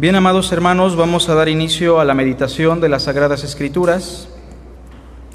Bien, 0.00 0.14
amados 0.14 0.52
hermanos, 0.52 0.94
vamos 0.94 1.28
a 1.28 1.34
dar 1.34 1.48
inicio 1.48 1.98
a 1.98 2.04
la 2.04 2.14
meditación 2.14 2.80
de 2.80 2.88
las 2.88 3.02
Sagradas 3.02 3.42
Escrituras. 3.42 4.28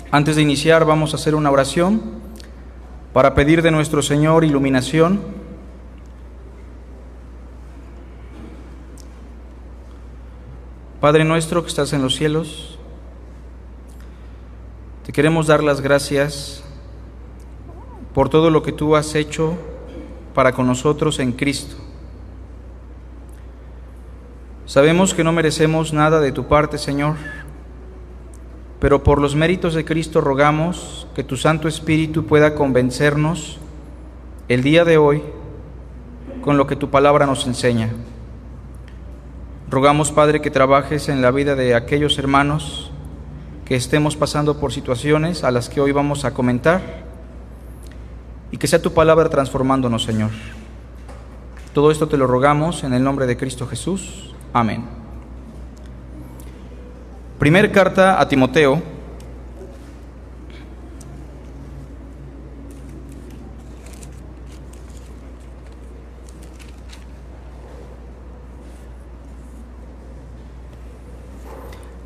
Antes 0.09 0.37
de 0.37 0.41
iniciar, 0.41 0.85
vamos 0.85 1.11
a 1.11 1.17
hacer 1.17 1.35
una 1.35 1.51
oración 1.51 2.01
para 3.11 3.35
pedir 3.35 3.61
de 3.61 3.71
nuestro 3.71 4.01
Señor 4.01 4.45
iluminación. 4.45 5.19
Padre 11.01 11.25
nuestro 11.25 11.61
que 11.61 11.67
estás 11.67 11.91
en 11.91 12.01
los 12.01 12.15
cielos, 12.15 12.79
te 15.05 15.11
queremos 15.11 15.47
dar 15.47 15.61
las 15.61 15.81
gracias 15.81 16.63
por 18.13 18.29
todo 18.29 18.49
lo 18.49 18.63
que 18.63 18.71
tú 18.71 18.95
has 18.95 19.13
hecho 19.13 19.57
para 20.33 20.53
con 20.53 20.67
nosotros 20.67 21.19
en 21.19 21.33
Cristo. 21.33 21.75
Sabemos 24.65 25.13
que 25.13 25.25
no 25.25 25.33
merecemos 25.33 25.91
nada 25.91 26.21
de 26.21 26.31
tu 26.31 26.45
parte, 26.47 26.77
Señor, 26.77 27.15
pero 28.79 29.03
por 29.03 29.19
los 29.19 29.35
méritos 29.35 29.73
de 29.73 29.83
Cristo 29.83 30.21
rogamos 30.21 31.05
que 31.15 31.23
tu 31.23 31.35
Santo 31.35 31.67
Espíritu 31.67 32.25
pueda 32.25 32.55
convencernos 32.55 33.59
el 34.47 34.63
día 34.63 34.85
de 34.85 34.97
hoy 34.97 35.21
con 36.41 36.57
lo 36.57 36.65
que 36.65 36.77
tu 36.77 36.89
palabra 36.89 37.25
nos 37.25 37.45
enseña. 37.45 37.89
Rogamos, 39.69 40.11
Padre, 40.11 40.41
que 40.41 40.51
trabajes 40.51 41.09
en 41.09 41.21
la 41.21 41.31
vida 41.31 41.55
de 41.55 41.75
aquellos 41.75 42.17
hermanos 42.17 42.91
que 43.65 43.75
estemos 43.75 44.15
pasando 44.15 44.59
por 44.59 44.71
situaciones 44.71 45.43
a 45.43 45.51
las 45.51 45.67
que 45.67 45.81
hoy 45.81 45.91
vamos 45.91 46.23
a 46.23 46.33
comentar 46.33 47.03
y 48.51 48.57
que 48.57 48.67
sea 48.67 48.81
tu 48.81 48.93
palabra 48.93 49.29
transformándonos, 49.29 50.03
Señor. 50.03 50.29
Todo 51.73 51.91
esto 51.91 52.07
te 52.07 52.17
lo 52.17 52.27
rogamos 52.27 52.83
en 52.83 52.93
el 52.93 53.03
nombre 53.03 53.25
de 53.25 53.35
Cristo 53.35 53.65
Jesús. 53.67 54.32
Amén. 54.53 54.85
Primer 57.39 57.71
carta 57.71 58.21
a 58.21 58.27
Timoteo. 58.27 58.79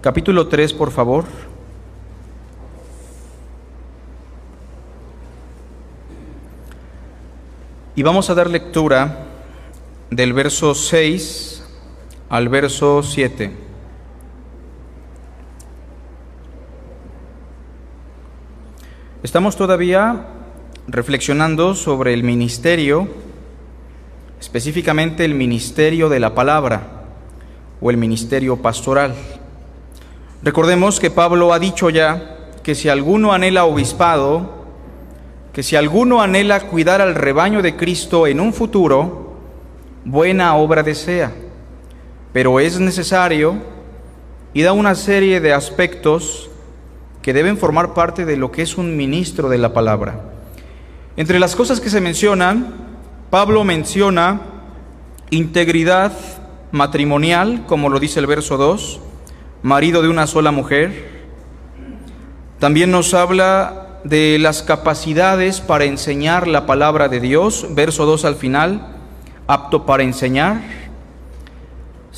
Capítulo 0.02 0.48
3, 0.48 0.72
por 0.72 0.92
favor. 0.92 1.25
Y 7.94 8.03
vamos 8.03 8.30
a 8.30 8.36
dar 8.36 8.50
lectura 8.50 9.25
del 10.09 10.31
verso 10.31 10.73
6 10.73 11.56
al 12.30 12.50
verso 12.50 13.03
7. 13.03 13.52
Estamos 19.23 19.56
todavía 19.56 20.28
reflexionando 20.88 21.73
sobre 21.73 22.14
el 22.14 22.23
ministerio, 22.23 23.08
específicamente 24.39 25.23
el 25.23 25.36
ministerio 25.36 26.09
de 26.09 26.19
la 26.19 26.36
palabra 26.36 27.06
o 27.80 27.89
el 27.92 27.97
ministerio 27.97 28.58
pastoral. 28.58 29.16
Recordemos 30.44 31.00
que 31.00 31.09
Pablo 31.09 31.53
ha 31.53 31.59
dicho 31.59 31.89
ya 31.89 32.52
que 32.62 32.75
si 32.75 32.89
alguno 32.89 33.31
anhela 33.31 33.64
obispado, 33.64 34.66
que 35.53 35.64
si 35.64 35.78
alguno 35.78 36.22
anhela 36.22 36.59
cuidar 36.67 37.02
al 37.02 37.16
rebaño 37.16 37.62
de 37.62 37.78
Cristo 37.78 38.28
en 38.28 38.41
un 38.41 38.53
futuro, 38.53 39.38
buena 40.03 40.56
obra 40.56 40.84
desea 40.84 41.47
pero 42.38 42.59
es 42.59 42.80
necesario 42.80 43.56
y 44.53 44.62
da 44.62 44.72
una 44.72 44.94
serie 44.94 45.42
de 45.42 45.53
aspectos 45.53 46.52
que 47.24 47.34
deben 47.34 47.58
formar 47.58 47.96
parte 47.96 48.25
de 48.25 48.38
lo 48.38 48.52
que 48.52 48.62
es 48.62 48.78
un 48.78 48.96
ministro 48.96 49.50
de 49.50 49.58
la 49.58 49.74
palabra. 49.74 50.22
Entre 51.16 51.40
las 51.40 51.56
cosas 51.56 51.80
que 51.81 51.90
se 51.90 52.00
mencionan, 52.00 52.76
Pablo 53.31 53.64
menciona 53.64 54.42
integridad 55.31 56.12
matrimonial, 56.72 57.64
como 57.66 57.90
lo 57.90 58.00
dice 58.00 58.20
el 58.20 58.28
verso 58.28 58.56
2, 58.58 59.00
marido 59.64 60.03
de 60.03 60.09
una 60.09 60.28
sola 60.28 60.52
mujer. 60.52 61.26
También 62.59 62.92
nos 62.92 63.16
habla 63.16 64.00
de 64.03 64.38
las 64.38 64.62
capacidades 64.62 65.59
para 65.59 65.86
enseñar 65.86 66.47
la 66.47 66.68
palabra 66.68 67.09
de 67.09 67.20
Dios, 67.20 67.66
verso 67.72 68.06
2 68.06 68.26
al 68.26 68.36
final, 68.36 68.96
apto 69.47 69.88
para 69.88 70.03
enseñar. 70.03 70.77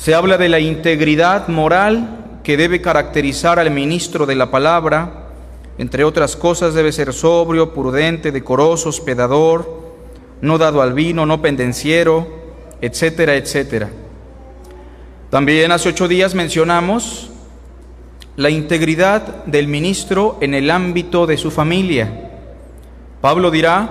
Se 0.00 0.14
habla 0.14 0.38
de 0.38 0.48
la 0.48 0.60
integridad 0.60 1.48
moral 1.48 2.40
que 2.42 2.56
debe 2.56 2.80
caracterizar 2.80 3.58
al 3.58 3.70
ministro 3.70 4.24
de 4.24 4.34
la 4.34 4.50
palabra. 4.50 5.26
Entre 5.76 6.04
otras 6.04 6.36
cosas 6.36 6.72
debe 6.72 6.90
ser 6.90 7.12
sobrio, 7.12 7.74
prudente, 7.74 8.32
decoroso, 8.32 8.88
hospedador, 8.88 9.92
no 10.40 10.56
dado 10.56 10.80
al 10.80 10.94
vino, 10.94 11.26
no 11.26 11.42
pendenciero, 11.42 12.26
etcétera, 12.80 13.34
etcétera. 13.34 13.90
También 15.28 15.70
hace 15.70 15.90
ocho 15.90 16.08
días 16.08 16.34
mencionamos 16.34 17.30
la 18.36 18.48
integridad 18.48 19.44
del 19.44 19.68
ministro 19.68 20.38
en 20.40 20.54
el 20.54 20.70
ámbito 20.70 21.26
de 21.26 21.36
su 21.36 21.50
familia. 21.50 22.30
Pablo 23.20 23.50
dirá 23.50 23.90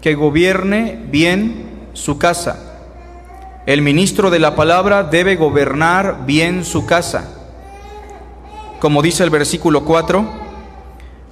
que 0.00 0.16
gobierne 0.16 1.00
bien 1.08 1.90
su 1.92 2.18
casa. 2.18 2.67
El 3.68 3.82
ministro 3.82 4.30
de 4.30 4.38
la 4.38 4.56
palabra 4.56 5.02
debe 5.02 5.36
gobernar 5.36 6.24
bien 6.24 6.64
su 6.64 6.86
casa. 6.86 7.28
Como 8.80 9.02
dice 9.02 9.24
el 9.24 9.28
versículo 9.28 9.84
4, 9.84 10.24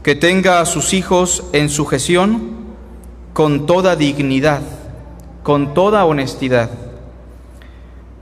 que 0.02 0.16
tenga 0.16 0.60
a 0.60 0.66
sus 0.66 0.92
hijos 0.92 1.44
en 1.54 1.70
sujeción 1.70 2.58
con 3.32 3.64
toda 3.64 3.96
dignidad, 3.96 4.60
con 5.42 5.72
toda 5.72 6.04
honestidad. 6.04 6.68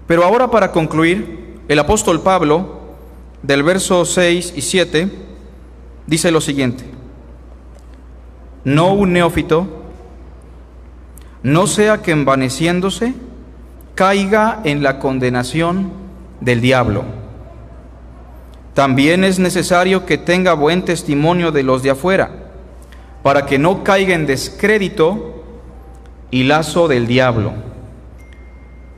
Pero 0.07 0.23
ahora 0.23 0.49
para 0.49 0.71
concluir, 0.71 1.59
el 1.67 1.81
apóstol 1.81 2.21
Pablo, 2.21 2.83
del 3.43 3.65
verso 3.65 4.05
6 4.05 4.53
y 4.55 4.61
7, 4.61 5.11
dice 6.07 6.31
lo 6.31 6.41
siguiente, 6.41 6.85
no 8.63 8.95
un 8.95 9.13
neófito, 9.13 9.67
no 11.43 11.67
sea 11.67 12.01
que 12.01 12.13
envaneciéndose, 12.13 13.15
caiga 13.95 14.61
en 14.65 14.83
la 14.83 14.99
condenación 14.99 15.93
del 16.41 16.61
diablo. 16.61 17.05
También 18.75 19.23
es 19.23 19.39
necesario 19.39 20.05
que 20.05 20.19
tenga 20.19 20.55
buen 20.55 20.85
testimonio 20.85 21.53
de 21.53 21.63
los 21.63 21.83
de 21.83 21.91
afuera, 21.91 22.31
para 23.23 23.47
que 23.47 23.59
no 23.59 23.85
caiga 23.85 24.15
en 24.15 24.27
descrédito 24.27 25.45
y 26.31 26.43
lazo 26.43 26.89
del 26.89 27.07
diablo. 27.07 27.53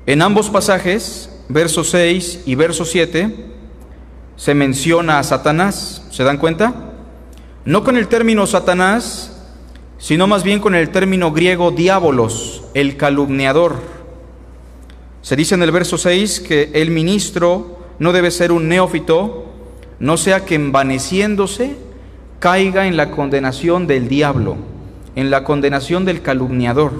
En 0.06 0.22
ambos 0.22 0.48
pasajes, 0.48 1.30
verso 1.48 1.84
6 1.84 2.44
y 2.46 2.54
verso 2.54 2.84
7, 2.84 3.34
se 4.36 4.54
menciona 4.54 5.18
a 5.18 5.22
Satanás. 5.22 6.06
¿Se 6.10 6.24
dan 6.24 6.38
cuenta? 6.38 6.74
No 7.64 7.84
con 7.84 7.96
el 7.96 8.08
término 8.08 8.46
Satanás, 8.46 9.44
sino 9.98 10.26
más 10.26 10.42
bien 10.42 10.60
con 10.60 10.74
el 10.74 10.90
término 10.90 11.32
griego 11.32 11.70
diabolos, 11.70 12.64
el 12.74 12.96
calumniador 12.96 13.95
se 15.26 15.34
dice 15.34 15.56
en 15.56 15.62
el 15.64 15.72
verso 15.72 15.98
6 15.98 16.38
que 16.38 16.70
el 16.72 16.92
ministro 16.92 17.80
no 17.98 18.12
debe 18.12 18.30
ser 18.30 18.52
un 18.52 18.68
neófito, 18.68 19.46
no 19.98 20.18
sea 20.18 20.44
que 20.44 20.54
envaneciéndose 20.54 21.74
caiga 22.38 22.86
en 22.86 22.96
la 22.96 23.10
condenación 23.10 23.88
del 23.88 24.06
diablo, 24.06 24.56
en 25.16 25.30
la 25.30 25.42
condenación 25.42 26.04
del 26.04 26.22
calumniador. 26.22 26.92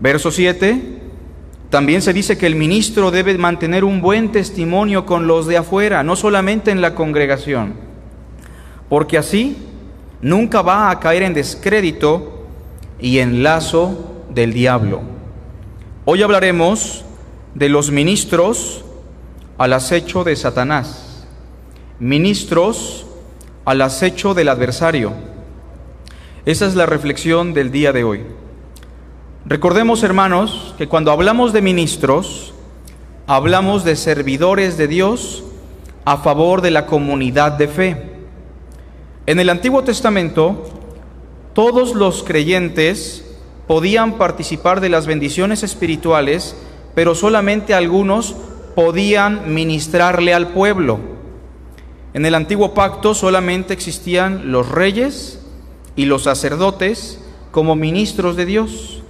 Verso 0.00 0.32
7, 0.32 0.82
también 1.70 2.02
se 2.02 2.12
dice 2.12 2.36
que 2.36 2.48
el 2.48 2.56
ministro 2.56 3.12
debe 3.12 3.38
mantener 3.38 3.84
un 3.84 4.00
buen 4.00 4.32
testimonio 4.32 5.06
con 5.06 5.28
los 5.28 5.46
de 5.46 5.58
afuera, 5.58 6.02
no 6.02 6.16
solamente 6.16 6.72
en 6.72 6.80
la 6.80 6.96
congregación, 6.96 7.74
porque 8.88 9.18
así 9.18 9.56
nunca 10.20 10.62
va 10.62 10.90
a 10.90 10.98
caer 10.98 11.22
en 11.22 11.34
descrédito 11.34 12.48
y 12.98 13.20
en 13.20 13.44
lazo 13.44 14.24
del 14.34 14.52
diablo. 14.52 15.13
Hoy 16.06 16.22
hablaremos 16.22 17.02
de 17.54 17.70
los 17.70 17.90
ministros 17.90 18.84
al 19.56 19.72
acecho 19.72 20.22
de 20.22 20.36
Satanás, 20.36 21.26
ministros 21.98 23.06
al 23.64 23.80
acecho 23.80 24.34
del 24.34 24.50
adversario. 24.50 25.14
Esa 26.44 26.66
es 26.66 26.74
la 26.74 26.84
reflexión 26.84 27.54
del 27.54 27.70
día 27.70 27.94
de 27.94 28.04
hoy. 28.04 28.20
Recordemos, 29.46 30.02
hermanos, 30.02 30.74
que 30.76 30.88
cuando 30.88 31.10
hablamos 31.10 31.54
de 31.54 31.62
ministros, 31.62 32.52
hablamos 33.26 33.82
de 33.82 33.96
servidores 33.96 34.76
de 34.76 34.88
Dios 34.88 35.42
a 36.04 36.18
favor 36.18 36.60
de 36.60 36.70
la 36.70 36.84
comunidad 36.84 37.52
de 37.52 37.68
fe. 37.68 38.10
En 39.24 39.40
el 39.40 39.48
Antiguo 39.48 39.84
Testamento, 39.84 40.66
todos 41.54 41.94
los 41.94 42.22
creyentes 42.24 43.23
podían 43.66 44.18
participar 44.18 44.80
de 44.80 44.88
las 44.88 45.06
bendiciones 45.06 45.62
espirituales, 45.62 46.56
pero 46.94 47.14
solamente 47.14 47.74
algunos 47.74 48.34
podían 48.74 49.54
ministrarle 49.54 50.34
al 50.34 50.48
pueblo. 50.48 50.98
En 52.12 52.26
el 52.26 52.34
antiguo 52.34 52.74
pacto 52.74 53.14
solamente 53.14 53.72
existían 53.72 54.52
los 54.52 54.68
reyes 54.68 55.40
y 55.96 56.04
los 56.04 56.24
sacerdotes 56.24 57.20
como 57.50 57.74
ministros 57.74 58.36
de 58.36 58.46
Dios. 58.46 59.02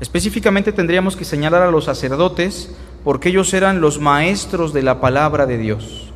Específicamente 0.00 0.72
tendríamos 0.72 1.16
que 1.16 1.24
señalar 1.24 1.62
a 1.62 1.70
los 1.70 1.84
sacerdotes 1.84 2.74
porque 3.04 3.30
ellos 3.30 3.52
eran 3.52 3.80
los 3.80 4.00
maestros 4.00 4.72
de 4.72 4.82
la 4.82 5.00
palabra 5.00 5.46
de 5.46 5.58
Dios. 5.58 6.10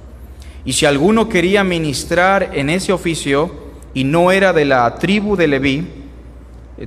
Y 0.64 0.74
si 0.74 0.86
alguno 0.86 1.28
quería 1.28 1.64
ministrar 1.64 2.50
en 2.54 2.70
ese 2.70 2.92
oficio 2.92 3.50
y 3.92 4.04
no 4.04 4.32
era 4.32 4.52
de 4.52 4.64
la 4.64 4.94
tribu 4.94 5.36
de 5.36 5.46
Leví, 5.48 6.03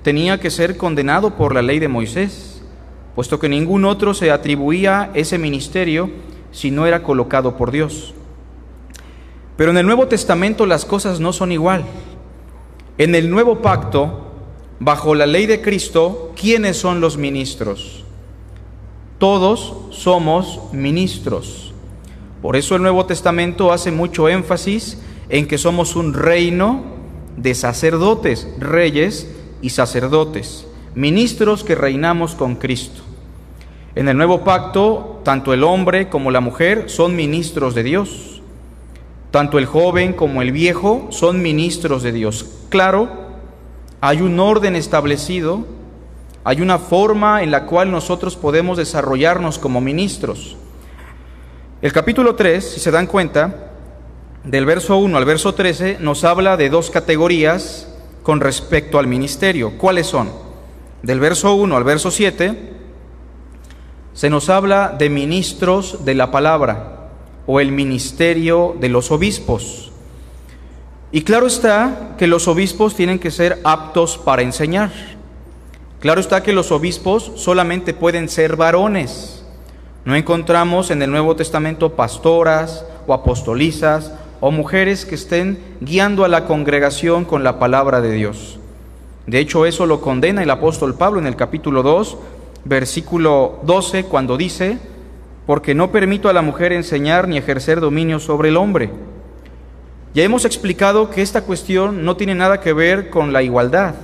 tenía 0.01 0.39
que 0.39 0.51
ser 0.51 0.77
condenado 0.77 1.35
por 1.35 1.53
la 1.53 1.61
ley 1.61 1.79
de 1.79 1.87
Moisés, 1.87 2.61
puesto 3.15 3.39
que 3.39 3.49
ningún 3.49 3.85
otro 3.85 4.13
se 4.13 4.31
atribuía 4.31 5.11
ese 5.13 5.37
ministerio 5.37 6.09
si 6.51 6.71
no 6.71 6.85
era 6.85 7.03
colocado 7.03 7.55
por 7.57 7.71
Dios. 7.71 8.13
Pero 9.55 9.71
en 9.71 9.77
el 9.77 9.85
Nuevo 9.85 10.07
Testamento 10.07 10.65
las 10.65 10.85
cosas 10.85 11.19
no 11.19 11.33
son 11.33 11.51
igual. 11.51 11.85
En 12.97 13.15
el 13.15 13.29
Nuevo 13.29 13.61
Pacto, 13.61 14.31
bajo 14.79 15.15
la 15.15 15.25
ley 15.25 15.45
de 15.45 15.61
Cristo, 15.61 16.31
¿quiénes 16.39 16.77
son 16.77 16.99
los 16.99 17.17
ministros? 17.17 18.03
Todos 19.17 19.75
somos 19.91 20.61
ministros. 20.73 21.73
Por 22.41 22.55
eso 22.55 22.75
el 22.75 22.83
Nuevo 22.83 23.05
Testamento 23.05 23.71
hace 23.71 23.91
mucho 23.91 24.29
énfasis 24.29 24.99
en 25.29 25.47
que 25.47 25.57
somos 25.57 25.95
un 25.95 26.13
reino 26.13 26.83
de 27.35 27.55
sacerdotes, 27.55 28.47
reyes 28.59 29.36
y 29.61 29.69
sacerdotes, 29.69 30.67
ministros 30.95 31.63
que 31.63 31.75
reinamos 31.75 32.35
con 32.35 32.55
Cristo. 32.55 33.01
En 33.95 34.07
el 34.07 34.15
nuevo 34.15 34.43
pacto, 34.43 35.21
tanto 35.23 35.53
el 35.53 35.63
hombre 35.63 36.07
como 36.07 36.29
la 36.29 36.39
mujer 36.39 36.89
son 36.89 37.15
ministros 37.15 37.73
de 37.73 37.83
Dios. 37.83 38.41
Tanto 39.31 39.57
el 39.57 39.65
joven 39.65 40.13
como 40.13 40.41
el 40.41 40.51
viejo 40.51 41.07
son 41.09 41.41
ministros 41.41 42.03
de 42.03 42.11
Dios. 42.11 42.45
Claro, 42.69 43.09
hay 43.99 44.21
un 44.21 44.39
orden 44.39 44.75
establecido, 44.75 45.65
hay 46.43 46.61
una 46.61 46.77
forma 46.77 47.41
en 47.41 47.49
la 47.49 47.65
cual 47.65 47.91
nosotros 47.91 48.35
podemos 48.35 48.77
desarrollarnos 48.77 49.57
como 49.57 49.81
ministros. 49.81 50.55
El 51.81 51.91
capítulo 51.91 52.35
3, 52.35 52.73
si 52.73 52.79
se 52.79 52.91
dan 52.91 53.07
cuenta, 53.07 53.71
del 54.43 54.65
verso 54.65 54.97
1 54.97 55.17
al 55.17 55.25
verso 55.25 55.55
13, 55.55 55.97
nos 55.99 56.23
habla 56.23 56.55
de 56.55 56.69
dos 56.69 56.89
categorías 56.89 57.87
con 58.27 58.41
respecto 58.41 58.99
al 58.99 59.07
ministerio. 59.07 59.77
¿Cuáles 59.77 60.07
son? 60.07 60.29
Del 61.01 61.21
verso 61.21 61.55
1 61.55 61.77
al 61.77 61.85
verso 61.85 62.11
7 62.11 62.73
se 64.11 64.29
nos 64.29 64.49
habla 64.49 64.93
de 64.99 65.09
ministros 65.09 66.03
de 66.03 66.13
la 66.13 66.29
palabra 66.29 67.07
o 67.45 67.61
el 67.61 67.71
ministerio 67.71 68.75
de 68.81 68.89
los 68.89 69.11
obispos. 69.11 69.93
Y 71.13 71.21
claro 71.21 71.47
está 71.47 72.15
que 72.17 72.27
los 72.27 72.49
obispos 72.49 72.95
tienen 72.95 73.17
que 73.17 73.31
ser 73.31 73.61
aptos 73.63 74.17
para 74.17 74.41
enseñar. 74.41 74.91
Claro 76.01 76.19
está 76.19 76.43
que 76.43 76.51
los 76.51 76.73
obispos 76.73 77.31
solamente 77.37 77.93
pueden 77.93 78.27
ser 78.27 78.57
varones. 78.57 79.45
No 80.03 80.17
encontramos 80.17 80.91
en 80.91 81.01
el 81.01 81.11
Nuevo 81.11 81.37
Testamento 81.37 81.95
pastoras 81.95 82.83
o 83.07 83.13
apostolizas 83.13 84.11
o 84.39 84.51
mujeres 84.51 85.05
que 85.05 85.15
estén 85.15 85.57
guiando 85.81 86.23
a 86.23 86.27
la 86.27 86.45
congregación 86.45 87.25
con 87.25 87.43
la 87.43 87.59
palabra 87.59 88.01
de 88.01 88.11
Dios. 88.11 88.59
De 89.25 89.39
hecho, 89.39 89.65
eso 89.65 89.85
lo 89.85 89.99
condena 89.99 90.43
el 90.43 90.49
apóstol 90.49 90.95
Pablo 90.95 91.19
en 91.19 91.27
el 91.27 91.35
capítulo 91.35 91.83
2, 91.83 92.17
versículo 92.65 93.59
12, 93.63 94.05
cuando 94.05 94.37
dice, 94.37 94.77
porque 95.45 95.75
no 95.75 95.91
permito 95.91 96.29
a 96.29 96.33
la 96.33 96.41
mujer 96.41 96.71
enseñar 96.71 97.27
ni 97.27 97.37
ejercer 97.37 97.79
dominio 97.79 98.19
sobre 98.19 98.49
el 98.49 98.57
hombre. 98.57 98.89
Ya 100.13 100.23
hemos 100.23 100.45
explicado 100.45 101.09
que 101.09 101.21
esta 101.21 101.41
cuestión 101.41 102.05
no 102.05 102.15
tiene 102.15 102.35
nada 102.35 102.59
que 102.59 102.73
ver 102.73 103.09
con 103.09 103.33
la 103.33 103.43
igualdad, 103.43 103.95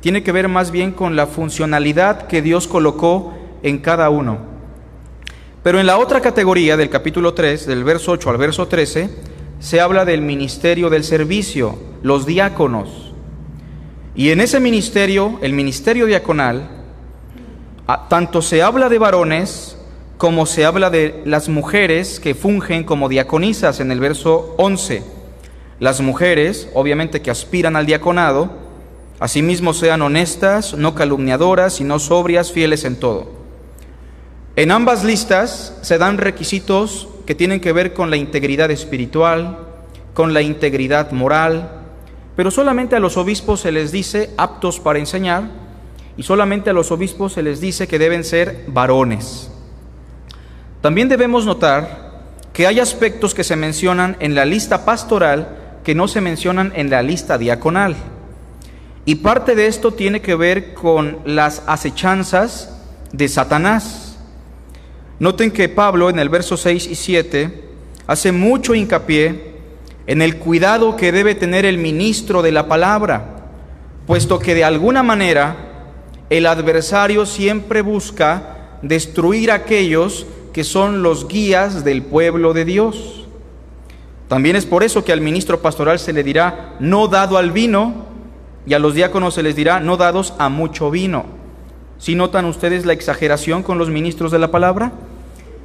tiene 0.00 0.22
que 0.22 0.32
ver 0.32 0.48
más 0.48 0.70
bien 0.70 0.92
con 0.92 1.16
la 1.16 1.26
funcionalidad 1.26 2.26
que 2.26 2.42
Dios 2.42 2.68
colocó 2.68 3.34
en 3.62 3.78
cada 3.78 4.10
uno. 4.10 4.38
Pero 5.62 5.80
en 5.80 5.86
la 5.86 5.96
otra 5.96 6.20
categoría 6.20 6.76
del 6.76 6.90
capítulo 6.90 7.32
3, 7.32 7.66
del 7.66 7.84
verso 7.84 8.12
8 8.12 8.28
al 8.28 8.36
verso 8.36 8.68
13, 8.68 9.08
se 9.60 9.80
habla 9.80 10.04
del 10.04 10.20
ministerio 10.20 10.90
del 10.90 11.04
servicio, 11.04 11.78
los 12.02 12.26
diáconos. 12.26 13.12
Y 14.14 14.30
en 14.30 14.40
ese 14.40 14.60
ministerio, 14.60 15.38
el 15.42 15.52
ministerio 15.52 16.06
diaconal, 16.06 16.68
tanto 18.08 18.42
se 18.42 18.62
habla 18.62 18.88
de 18.88 18.98
varones 18.98 19.76
como 20.16 20.46
se 20.46 20.64
habla 20.64 20.90
de 20.90 21.22
las 21.24 21.48
mujeres 21.48 22.20
que 22.20 22.34
fungen 22.34 22.84
como 22.84 23.08
diaconisas 23.08 23.80
en 23.80 23.90
el 23.90 24.00
verso 24.00 24.54
11. 24.58 25.02
Las 25.80 26.00
mujeres, 26.00 26.68
obviamente 26.74 27.20
que 27.20 27.30
aspiran 27.30 27.76
al 27.76 27.86
diaconado, 27.86 28.50
asimismo 29.18 29.74
sean 29.74 30.02
honestas, 30.02 30.74
no 30.74 30.94
calumniadoras, 30.94 31.74
sino 31.74 31.98
sobrias, 31.98 32.52
fieles 32.52 32.84
en 32.84 32.96
todo. 32.96 33.32
En 34.56 34.70
ambas 34.70 35.02
listas 35.02 35.76
se 35.82 35.98
dan 35.98 36.18
requisitos 36.18 37.08
que 37.26 37.34
tienen 37.34 37.60
que 37.60 37.72
ver 37.72 37.94
con 37.94 38.10
la 38.10 38.16
integridad 38.16 38.70
espiritual, 38.70 39.58
con 40.12 40.34
la 40.34 40.42
integridad 40.42 41.10
moral, 41.12 41.82
pero 42.36 42.50
solamente 42.50 42.96
a 42.96 43.00
los 43.00 43.16
obispos 43.16 43.60
se 43.60 43.72
les 43.72 43.92
dice 43.92 44.30
aptos 44.36 44.80
para 44.80 44.98
enseñar 44.98 45.44
y 46.16 46.22
solamente 46.22 46.70
a 46.70 46.72
los 46.72 46.90
obispos 46.90 47.32
se 47.32 47.42
les 47.42 47.60
dice 47.60 47.88
que 47.88 47.98
deben 47.98 48.24
ser 48.24 48.64
varones. 48.68 49.50
También 50.80 51.08
debemos 51.08 51.46
notar 51.46 52.22
que 52.52 52.66
hay 52.66 52.78
aspectos 52.78 53.34
que 53.34 53.44
se 53.44 53.56
mencionan 53.56 54.16
en 54.20 54.34
la 54.34 54.44
lista 54.44 54.84
pastoral 54.84 55.58
que 55.82 55.94
no 55.94 56.08
se 56.08 56.20
mencionan 56.20 56.72
en 56.76 56.90
la 56.90 57.02
lista 57.02 57.38
diaconal. 57.38 57.96
Y 59.04 59.16
parte 59.16 59.54
de 59.54 59.66
esto 59.66 59.92
tiene 59.92 60.22
que 60.22 60.34
ver 60.34 60.72
con 60.74 61.18
las 61.26 61.62
acechanzas 61.66 62.74
de 63.12 63.28
Satanás. 63.28 64.03
Noten 65.24 65.52
que 65.52 65.70
Pablo 65.70 66.10
en 66.10 66.18
el 66.18 66.28
verso 66.28 66.58
6 66.58 66.86
y 66.86 66.94
7 66.94 67.64
hace 68.06 68.30
mucho 68.30 68.74
hincapié 68.74 69.54
en 70.06 70.20
el 70.20 70.36
cuidado 70.36 70.96
que 70.96 71.12
debe 71.12 71.34
tener 71.34 71.64
el 71.64 71.78
ministro 71.78 72.42
de 72.42 72.52
la 72.52 72.68
palabra, 72.68 73.46
puesto 74.06 74.38
que 74.38 74.54
de 74.54 74.64
alguna 74.64 75.02
manera 75.02 75.56
el 76.28 76.44
adversario 76.44 77.24
siempre 77.24 77.80
busca 77.80 78.76
destruir 78.82 79.50
a 79.50 79.54
aquellos 79.54 80.26
que 80.52 80.62
son 80.62 81.02
los 81.02 81.26
guías 81.26 81.84
del 81.84 82.02
pueblo 82.02 82.52
de 82.52 82.66
Dios. 82.66 83.24
También 84.28 84.56
es 84.56 84.66
por 84.66 84.84
eso 84.84 85.06
que 85.06 85.12
al 85.14 85.22
ministro 85.22 85.62
pastoral 85.62 85.98
se 86.00 86.12
le 86.12 86.22
dirá 86.22 86.74
no 86.80 87.08
dado 87.08 87.38
al 87.38 87.50
vino 87.50 88.08
y 88.66 88.74
a 88.74 88.78
los 88.78 88.92
diáconos 88.92 89.32
se 89.32 89.42
les 89.42 89.56
dirá 89.56 89.80
no 89.80 89.96
dados 89.96 90.34
a 90.36 90.50
mucho 90.50 90.90
vino. 90.90 91.24
¿Sí 91.96 92.14
notan 92.14 92.44
ustedes 92.44 92.84
la 92.84 92.92
exageración 92.92 93.62
con 93.62 93.78
los 93.78 93.88
ministros 93.88 94.30
de 94.30 94.38
la 94.38 94.50
palabra? 94.50 94.92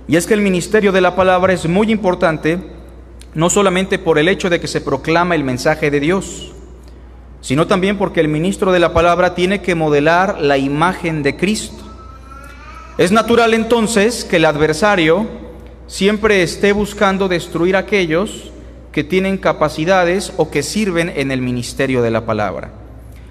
Y 0.07 0.15
es 0.15 0.25
que 0.25 0.33
el 0.33 0.41
ministerio 0.41 0.91
de 0.91 1.01
la 1.01 1.15
palabra 1.15 1.53
es 1.53 1.67
muy 1.67 1.91
importante, 1.91 2.59
no 3.33 3.49
solamente 3.49 3.99
por 3.99 4.17
el 4.17 4.27
hecho 4.27 4.49
de 4.49 4.59
que 4.59 4.67
se 4.67 4.81
proclama 4.81 5.35
el 5.35 5.43
mensaje 5.43 5.91
de 5.91 5.99
Dios, 5.99 6.51
sino 7.41 7.67
también 7.67 7.97
porque 7.97 8.19
el 8.19 8.27
ministro 8.27 8.71
de 8.71 8.79
la 8.79 8.93
palabra 8.93 9.35
tiene 9.35 9.61
que 9.61 9.75
modelar 9.75 10.39
la 10.39 10.57
imagen 10.57 11.23
de 11.23 11.35
Cristo. 11.35 11.83
Es 12.97 13.11
natural 13.11 13.53
entonces 13.53 14.25
que 14.25 14.37
el 14.37 14.45
adversario 14.45 15.25
siempre 15.87 16.43
esté 16.43 16.73
buscando 16.73 17.27
destruir 17.27 17.75
a 17.75 17.79
aquellos 17.79 18.51
que 18.91 19.03
tienen 19.03 19.37
capacidades 19.37 20.33
o 20.37 20.49
que 20.51 20.63
sirven 20.63 21.11
en 21.15 21.31
el 21.31 21.41
ministerio 21.41 22.01
de 22.01 22.11
la 22.11 22.25
palabra. 22.25 22.71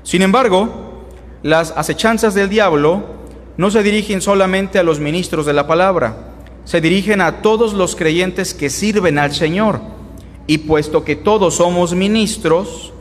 Sin 0.03 0.23
embargo, 0.23 1.05
las 1.43 1.73
acechanzas 1.77 2.35
del 2.35 2.49
diablo 2.49 3.05
no 3.57 3.71
se 3.71 3.83
dirigen 3.83 4.21
solamente 4.21 4.79
a 4.79 4.83
los 4.83 5.01
ministros 5.01 5.45
de 5.45 5.53
la 5.53 5.67
palabra, 5.67 6.28
se 6.69 6.83
dirigen 6.83 7.23
a 7.23 7.41
todos 7.41 7.73
los 7.73 7.97
creyentes 7.97 8.53
que 8.53 8.69
sirven 8.69 9.19
al 9.19 9.33
Señor. 9.33 9.81
Y 10.47 10.59
puesto 10.59 11.03
que 11.03 11.17
todos 11.17 11.55
somos 11.55 11.95
ministros, 11.95 12.93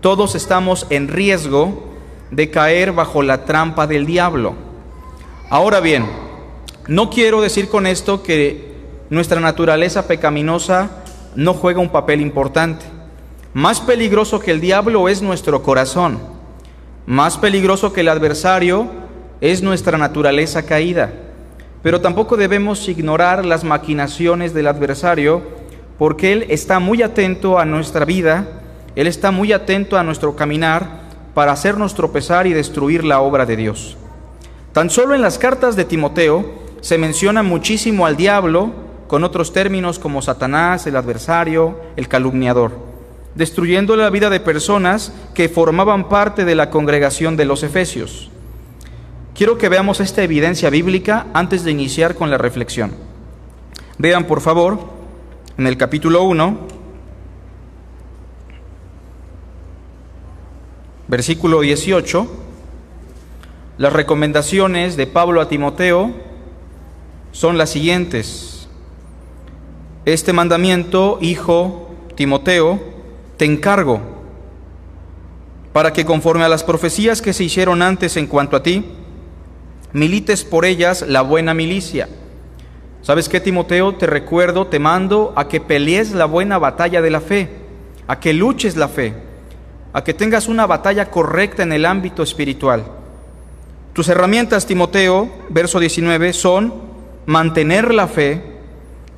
todos 0.00 0.34
estamos 0.34 0.88
en 0.90 1.06
riesgo 1.06 1.94
de 2.32 2.50
caer 2.50 2.90
bajo 2.90 3.22
la 3.22 3.44
trampa 3.44 3.86
del 3.86 4.04
diablo. 4.04 4.54
Ahora 5.48 5.78
bien, 5.78 6.06
no 6.88 7.08
quiero 7.08 7.40
decir 7.40 7.68
con 7.68 7.86
esto 7.86 8.24
que 8.24 8.74
nuestra 9.10 9.38
naturaleza 9.38 10.08
pecaminosa 10.08 11.04
no 11.36 11.54
juega 11.54 11.78
un 11.78 11.90
papel 11.90 12.20
importante. 12.20 12.84
Más 13.52 13.80
peligroso 13.80 14.40
que 14.40 14.50
el 14.50 14.60
diablo 14.60 15.08
es 15.08 15.22
nuestro 15.22 15.62
corazón. 15.62 16.18
Más 17.06 17.38
peligroso 17.38 17.92
que 17.92 18.00
el 18.00 18.08
adversario 18.08 18.88
es 19.40 19.62
nuestra 19.62 19.98
naturaleza 19.98 20.64
caída, 20.64 21.12
pero 21.84 22.00
tampoco 22.00 22.38
debemos 22.38 22.88
ignorar 22.88 23.44
las 23.44 23.62
maquinaciones 23.62 24.54
del 24.54 24.68
adversario 24.68 25.42
porque 25.98 26.32
Él 26.32 26.46
está 26.48 26.78
muy 26.78 27.02
atento 27.02 27.58
a 27.58 27.66
nuestra 27.66 28.06
vida, 28.06 28.62
Él 28.96 29.06
está 29.06 29.30
muy 29.30 29.52
atento 29.52 29.98
a 29.98 30.02
nuestro 30.02 30.34
caminar 30.34 31.02
para 31.34 31.52
hacernos 31.52 31.94
tropezar 31.94 32.46
y 32.46 32.54
destruir 32.54 33.04
la 33.04 33.20
obra 33.20 33.44
de 33.44 33.56
Dios. 33.56 33.98
Tan 34.72 34.88
solo 34.88 35.14
en 35.14 35.20
las 35.20 35.36
cartas 35.36 35.76
de 35.76 35.84
Timoteo 35.84 36.46
se 36.80 36.96
menciona 36.96 37.42
muchísimo 37.42 38.06
al 38.06 38.16
diablo 38.16 38.72
con 39.06 39.22
otros 39.22 39.52
términos 39.52 39.98
como 39.98 40.22
Satanás, 40.22 40.86
el 40.86 40.96
adversario, 40.96 41.78
el 41.96 42.08
calumniador, 42.08 42.72
destruyendo 43.34 43.94
la 43.94 44.08
vida 44.08 44.30
de 44.30 44.40
personas 44.40 45.12
que 45.34 45.50
formaban 45.50 46.08
parte 46.08 46.46
de 46.46 46.54
la 46.54 46.70
congregación 46.70 47.36
de 47.36 47.44
los 47.44 47.62
Efesios. 47.62 48.30
Quiero 49.34 49.58
que 49.58 49.68
veamos 49.68 49.98
esta 49.98 50.22
evidencia 50.22 50.70
bíblica 50.70 51.26
antes 51.34 51.64
de 51.64 51.72
iniciar 51.72 52.14
con 52.14 52.30
la 52.30 52.38
reflexión. 52.38 52.92
Vean 53.98 54.28
por 54.28 54.40
favor 54.40 54.78
en 55.58 55.66
el 55.66 55.76
capítulo 55.76 56.22
1, 56.22 56.56
versículo 61.08 61.62
18, 61.62 62.28
las 63.78 63.92
recomendaciones 63.92 64.96
de 64.96 65.08
Pablo 65.08 65.40
a 65.40 65.48
Timoteo 65.48 66.12
son 67.32 67.58
las 67.58 67.70
siguientes. 67.70 68.68
Este 70.04 70.32
mandamiento, 70.32 71.18
hijo 71.20 71.90
Timoteo, 72.14 72.80
te 73.36 73.46
encargo 73.46 74.00
para 75.72 75.92
que 75.92 76.04
conforme 76.04 76.44
a 76.44 76.48
las 76.48 76.62
profecías 76.62 77.20
que 77.20 77.32
se 77.32 77.42
hicieron 77.42 77.82
antes 77.82 78.16
en 78.16 78.28
cuanto 78.28 78.56
a 78.56 78.62
ti, 78.62 78.84
milites 79.94 80.44
por 80.44 80.66
ellas 80.66 81.06
la 81.08 81.22
buena 81.22 81.54
milicia. 81.54 82.08
¿Sabes 83.00 83.28
qué, 83.28 83.40
Timoteo? 83.40 83.94
Te 83.94 84.06
recuerdo, 84.06 84.66
te 84.66 84.78
mando 84.78 85.32
a 85.36 85.48
que 85.48 85.60
pelees 85.60 86.12
la 86.12 86.26
buena 86.26 86.58
batalla 86.58 87.00
de 87.00 87.10
la 87.10 87.20
fe, 87.20 87.48
a 88.06 88.18
que 88.18 88.34
luches 88.34 88.76
la 88.76 88.88
fe, 88.88 89.14
a 89.92 90.02
que 90.04 90.12
tengas 90.12 90.48
una 90.48 90.66
batalla 90.66 91.10
correcta 91.10 91.62
en 91.62 91.72
el 91.72 91.86
ámbito 91.86 92.22
espiritual. 92.22 92.84
Tus 93.92 94.08
herramientas, 94.08 94.66
Timoteo, 94.66 95.30
verso 95.48 95.78
19, 95.78 96.32
son 96.32 96.74
mantener 97.26 97.94
la 97.94 98.08
fe 98.08 98.42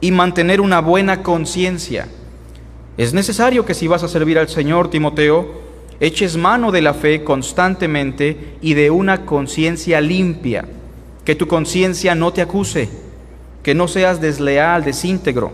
y 0.01 0.11
mantener 0.13 0.61
una 0.61 0.81
buena 0.81 1.23
conciencia. 1.23 2.09
Es 2.99 3.15
necesario 3.15 3.65
que 3.65 3.75
si 3.75 3.89
vas 3.89 4.03
a 4.03 4.09
servir 4.09 4.39
al 4.39 4.49
Señor, 4.49 4.91
Timoteo, 4.91 5.66
eches 6.01 6.37
mano 6.37 6.73
de 6.73 6.83
la 6.83 6.95
fe 6.95 7.25
constantemente 7.25 8.57
y 8.61 8.75
de 8.75 8.91
una 8.91 9.25
conciencia 9.25 10.01
limpia, 10.01 10.67
que 11.25 11.35
tu 11.35 11.47
conciencia 11.47 12.15
no 12.15 12.33
te 12.33 12.43
acuse, 12.43 12.89
que 13.63 13.75
no 13.75 13.89
seas 13.89 14.21
desleal, 14.21 14.85
desíntegro. 14.85 15.53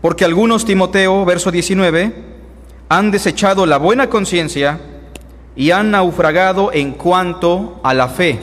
Porque 0.00 0.24
algunos, 0.24 0.64
Timoteo, 0.64 1.24
verso 1.24 1.50
19, 1.50 2.12
han 2.88 3.10
desechado 3.10 3.66
la 3.66 3.78
buena 3.78 4.08
conciencia 4.08 4.80
y 5.54 5.70
han 5.70 5.90
naufragado 5.90 6.72
en 6.72 6.92
cuanto 6.92 7.80
a 7.84 7.94
la 7.94 8.08
fe. 8.08 8.38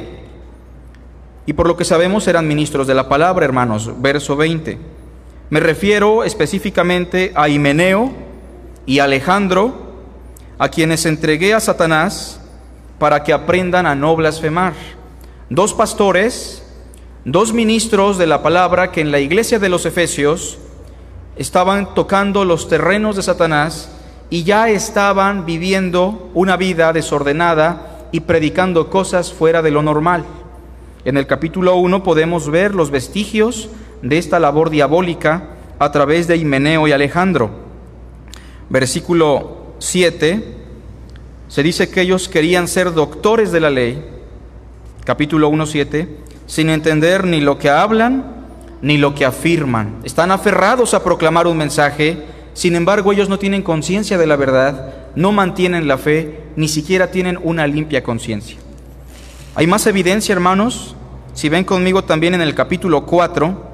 Y 1.45 1.53
por 1.53 1.67
lo 1.67 1.75
que 1.75 1.83
sabemos 1.83 2.27
eran 2.27 2.47
ministros 2.47 2.87
de 2.87 2.93
la 2.93 3.09
palabra, 3.09 3.45
hermanos, 3.45 3.91
verso 4.01 4.35
20. 4.35 4.77
Me 5.49 5.59
refiero 5.59 6.23
específicamente 6.23 7.31
a 7.35 7.49
Himeneo 7.49 8.13
y 8.85 8.99
Alejandro, 8.99 9.88
a 10.59 10.67
quienes 10.67 11.05
entregué 11.05 11.53
a 11.53 11.61
Satanás 11.61 12.39
para 12.99 13.23
que 13.23 13.31
aprendan 13.31 13.87
a 13.87 13.95
no 13.95 14.15
blasfemar. 14.17 14.73
Dos 15.49 15.73
pastores, 15.73 16.63
dos 17.23 17.53
ministros 17.53 18.17
de 18.17 18.27
la 18.27 18.43
palabra 18.43 18.91
que 18.91 18.99
en 18.99 19.11
la 19.11 19.21
iglesia 19.21 19.57
de 19.57 19.69
los 19.69 19.85
Efesios 19.85 20.57
estaban 21.37 21.95
tocando 21.95 22.43
los 22.43 22.67
terrenos 22.67 23.15
de 23.15 23.23
Satanás 23.23 23.89
y 24.29 24.43
ya 24.43 24.69
estaban 24.69 25.45
viviendo 25.45 26.29
una 26.33 26.57
vida 26.57 26.91
desordenada 26.91 28.07
y 28.11 28.19
predicando 28.19 28.89
cosas 28.89 29.31
fuera 29.31 29.61
de 29.61 29.71
lo 29.71 29.81
normal. 29.81 30.25
En 31.05 31.15
el 31.15 31.25
capítulo 31.25 31.77
1 31.77 32.03
podemos 32.03 32.49
ver 32.49 32.75
los 32.75 32.91
vestigios 32.91 33.69
de 34.01 34.17
esta 34.17 34.39
labor 34.39 34.69
diabólica 34.69 35.51
a 35.79 35.91
través 35.93 36.27
de 36.27 36.35
Himeneo 36.35 36.85
y 36.85 36.91
Alejandro. 36.91 37.49
Versículo 38.69 39.58
7, 39.79 40.43
se 41.47 41.63
dice 41.63 41.89
que 41.89 42.01
ellos 42.01 42.29
querían 42.29 42.67
ser 42.67 42.93
doctores 42.93 43.51
de 43.51 43.59
la 43.59 43.69
ley, 43.69 44.03
capítulo 45.05 45.49
1, 45.49 45.65
7, 45.65 46.17
sin 46.45 46.69
entender 46.69 47.25
ni 47.25 47.41
lo 47.41 47.57
que 47.57 47.69
hablan 47.69 48.39
ni 48.81 48.97
lo 48.97 49.15
que 49.15 49.25
afirman. 49.25 49.99
Están 50.03 50.31
aferrados 50.31 50.93
a 50.93 51.03
proclamar 51.03 51.47
un 51.47 51.57
mensaje, 51.57 52.23
sin 52.53 52.75
embargo 52.75 53.11
ellos 53.11 53.29
no 53.29 53.39
tienen 53.39 53.63
conciencia 53.63 54.17
de 54.17 54.27
la 54.27 54.35
verdad, 54.35 54.93
no 55.15 55.31
mantienen 55.31 55.87
la 55.87 55.97
fe, 55.97 56.43
ni 56.55 56.67
siquiera 56.67 57.11
tienen 57.11 57.39
una 57.41 57.65
limpia 57.67 58.03
conciencia. 58.03 58.57
Hay 59.55 59.65
más 59.67 59.87
evidencia, 59.87 60.33
hermanos, 60.33 60.95
si 61.33 61.49
ven 61.49 61.63
conmigo 61.63 62.03
también 62.03 62.35
en 62.35 62.41
el 62.41 62.53
capítulo 62.53 63.05
4, 63.05 63.69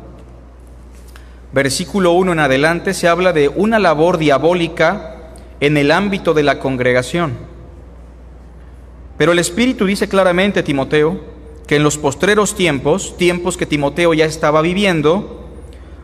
versículo 1.51 2.13
1 2.13 2.33
en 2.33 2.39
adelante, 2.39 2.93
se 2.93 3.07
habla 3.07 3.33
de 3.33 3.49
una 3.49 3.79
labor 3.79 4.17
diabólica 4.17 5.14
en 5.59 5.77
el 5.77 5.91
ámbito 5.91 6.33
de 6.33 6.43
la 6.43 6.59
congregación. 6.59 7.33
Pero 9.17 9.31
el 9.31 9.39
Espíritu 9.39 9.85
dice 9.85 10.09
claramente, 10.09 10.63
Timoteo, 10.63 11.19
que 11.67 11.77
en 11.77 11.83
los 11.83 11.97
postreros 11.97 12.55
tiempos, 12.55 13.15
tiempos 13.17 13.57
que 13.57 13.65
Timoteo 13.65 14.13
ya 14.13 14.25
estaba 14.25 14.61
viviendo, 14.61 15.47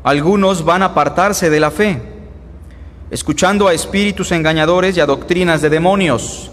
algunos 0.03 0.65
van 0.65 0.81
a 0.81 0.87
apartarse 0.87 1.49
de 1.49 1.59
la 1.59 1.71
fe, 1.71 2.01
escuchando 3.11 3.67
a 3.67 3.73
espíritus 3.73 4.31
engañadores 4.31 4.97
y 4.97 4.99
a 4.99 5.05
doctrinas 5.05 5.61
de 5.61 5.69
demonios. 5.69 6.49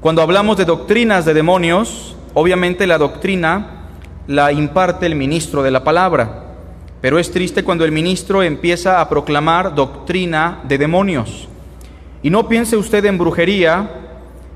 Cuando 0.00 0.22
hablamos 0.22 0.56
de 0.56 0.64
doctrinas 0.64 1.24
de 1.24 1.34
demonios, 1.34 2.16
obviamente 2.34 2.86
la 2.86 2.98
doctrina 2.98 3.72
la 4.26 4.50
imparte 4.50 5.06
el 5.06 5.14
ministro 5.14 5.62
de 5.62 5.70
la 5.70 5.84
palabra, 5.84 6.44
pero 7.00 7.18
es 7.18 7.30
triste 7.30 7.62
cuando 7.62 7.84
el 7.84 7.92
ministro 7.92 8.42
empieza 8.42 9.00
a 9.00 9.08
proclamar 9.08 9.74
doctrina 9.74 10.60
de 10.64 10.78
demonios. 10.78 11.48
Y 12.22 12.30
no 12.30 12.48
piense 12.48 12.76
usted 12.76 13.04
en 13.04 13.18
brujería 13.18 13.90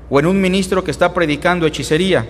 o 0.09 0.19
en 0.19 0.25
un 0.25 0.41
ministro 0.41 0.83
que 0.83 0.91
está 0.91 1.13
predicando 1.13 1.65
hechicería. 1.65 2.25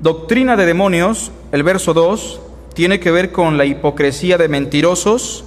Doctrina 0.00 0.56
de 0.56 0.66
demonios, 0.66 1.32
el 1.52 1.62
verso 1.62 1.94
2, 1.94 2.40
tiene 2.74 3.00
que 3.00 3.10
ver 3.10 3.32
con 3.32 3.56
la 3.56 3.64
hipocresía 3.64 4.36
de 4.36 4.48
mentirosos 4.48 5.44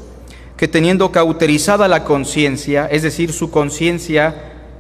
que 0.58 0.68
teniendo 0.68 1.12
cauterizada 1.12 1.88
la 1.88 2.04
conciencia, 2.04 2.88
es 2.88 3.04
decir, 3.04 3.32
su 3.32 3.50
conciencia 3.50 4.36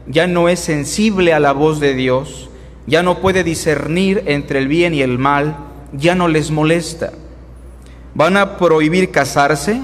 ya 0.07 0.27
no 0.27 0.49
es 0.49 0.59
sensible 0.59 1.33
a 1.33 1.39
la 1.39 1.53
voz 1.53 1.79
de 1.79 1.93
Dios, 1.93 2.49
ya 2.85 3.03
no 3.03 3.19
puede 3.19 3.43
discernir 3.43 4.23
entre 4.25 4.59
el 4.59 4.67
bien 4.67 4.93
y 4.93 5.01
el 5.01 5.19
mal, 5.19 5.55
ya 5.93 6.15
no 6.15 6.27
les 6.27 6.51
molesta. 6.51 7.11
Van 8.15 8.35
a 8.35 8.57
prohibir 8.57 9.11
casarse, 9.11 9.79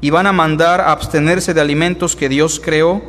y 0.00 0.10
van 0.10 0.26
a 0.26 0.32
mandar 0.32 0.80
a 0.80 0.92
abstenerse 0.92 1.54
de 1.54 1.60
alimentos 1.60 2.16
que 2.16 2.28
Dios 2.28 2.60
creó 2.62 3.02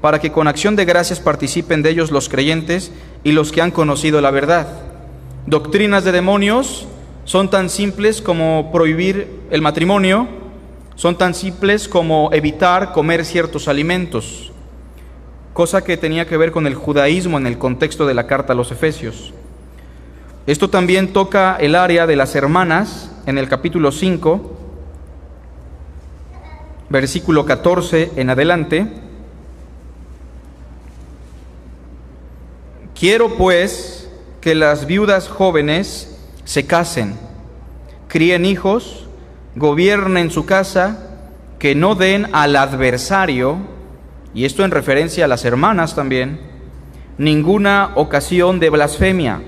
para 0.00 0.20
que 0.20 0.30
con 0.32 0.48
acción 0.48 0.76
de 0.76 0.84
gracias 0.84 1.20
participen 1.20 1.82
de 1.82 1.90
ellos 1.90 2.10
los 2.10 2.28
creyentes 2.28 2.92
y 3.24 3.32
los 3.32 3.52
que 3.52 3.62
han 3.62 3.70
conocido 3.70 4.20
la 4.20 4.30
verdad. 4.30 4.68
Doctrinas 5.46 6.04
de 6.04 6.12
demonios 6.12 6.86
son 7.24 7.50
tan 7.50 7.70
simples 7.70 8.20
como 8.20 8.70
prohibir 8.72 9.40
el 9.50 9.62
matrimonio, 9.62 10.28
son 10.94 11.18
tan 11.18 11.34
simples 11.34 11.88
como 11.88 12.30
evitar 12.32 12.92
comer 12.92 13.24
ciertos 13.24 13.68
alimentos, 13.68 14.52
cosa 15.52 15.82
que 15.82 15.96
tenía 15.96 16.26
que 16.26 16.36
ver 16.36 16.52
con 16.52 16.66
el 16.66 16.74
judaísmo 16.74 17.38
en 17.38 17.46
el 17.46 17.58
contexto 17.58 18.06
de 18.06 18.14
la 18.14 18.26
carta 18.26 18.52
a 18.52 18.56
los 18.56 18.70
Efesios. 18.70 19.32
Esto 20.46 20.70
también 20.70 21.12
toca 21.12 21.56
el 21.58 21.74
área 21.74 22.06
de 22.06 22.14
las 22.14 22.34
hermanas 22.36 23.10
en 23.26 23.38
el 23.38 23.48
capítulo 23.48 23.90
5, 23.90 24.55
versículo 26.88 27.44
14 27.44 28.12
en 28.16 28.30
adelante. 28.30 28.86
Quiero 32.98 33.36
pues 33.36 34.10
que 34.40 34.54
las 34.54 34.86
viudas 34.86 35.28
jóvenes 35.28 36.18
se 36.44 36.66
casen, 36.66 37.16
críen 38.08 38.46
hijos, 38.46 39.06
gobiernen 39.54 40.30
su 40.30 40.46
casa, 40.46 41.02
que 41.58 41.74
no 41.74 41.94
den 41.94 42.28
al 42.32 42.56
adversario, 42.56 43.58
y 44.32 44.44
esto 44.44 44.64
en 44.64 44.70
referencia 44.70 45.24
a 45.24 45.28
las 45.28 45.44
hermanas 45.44 45.94
también, 45.94 46.40
ninguna 47.18 47.92
ocasión 47.96 48.60
de 48.60 48.70
blasfemia, 48.70 49.42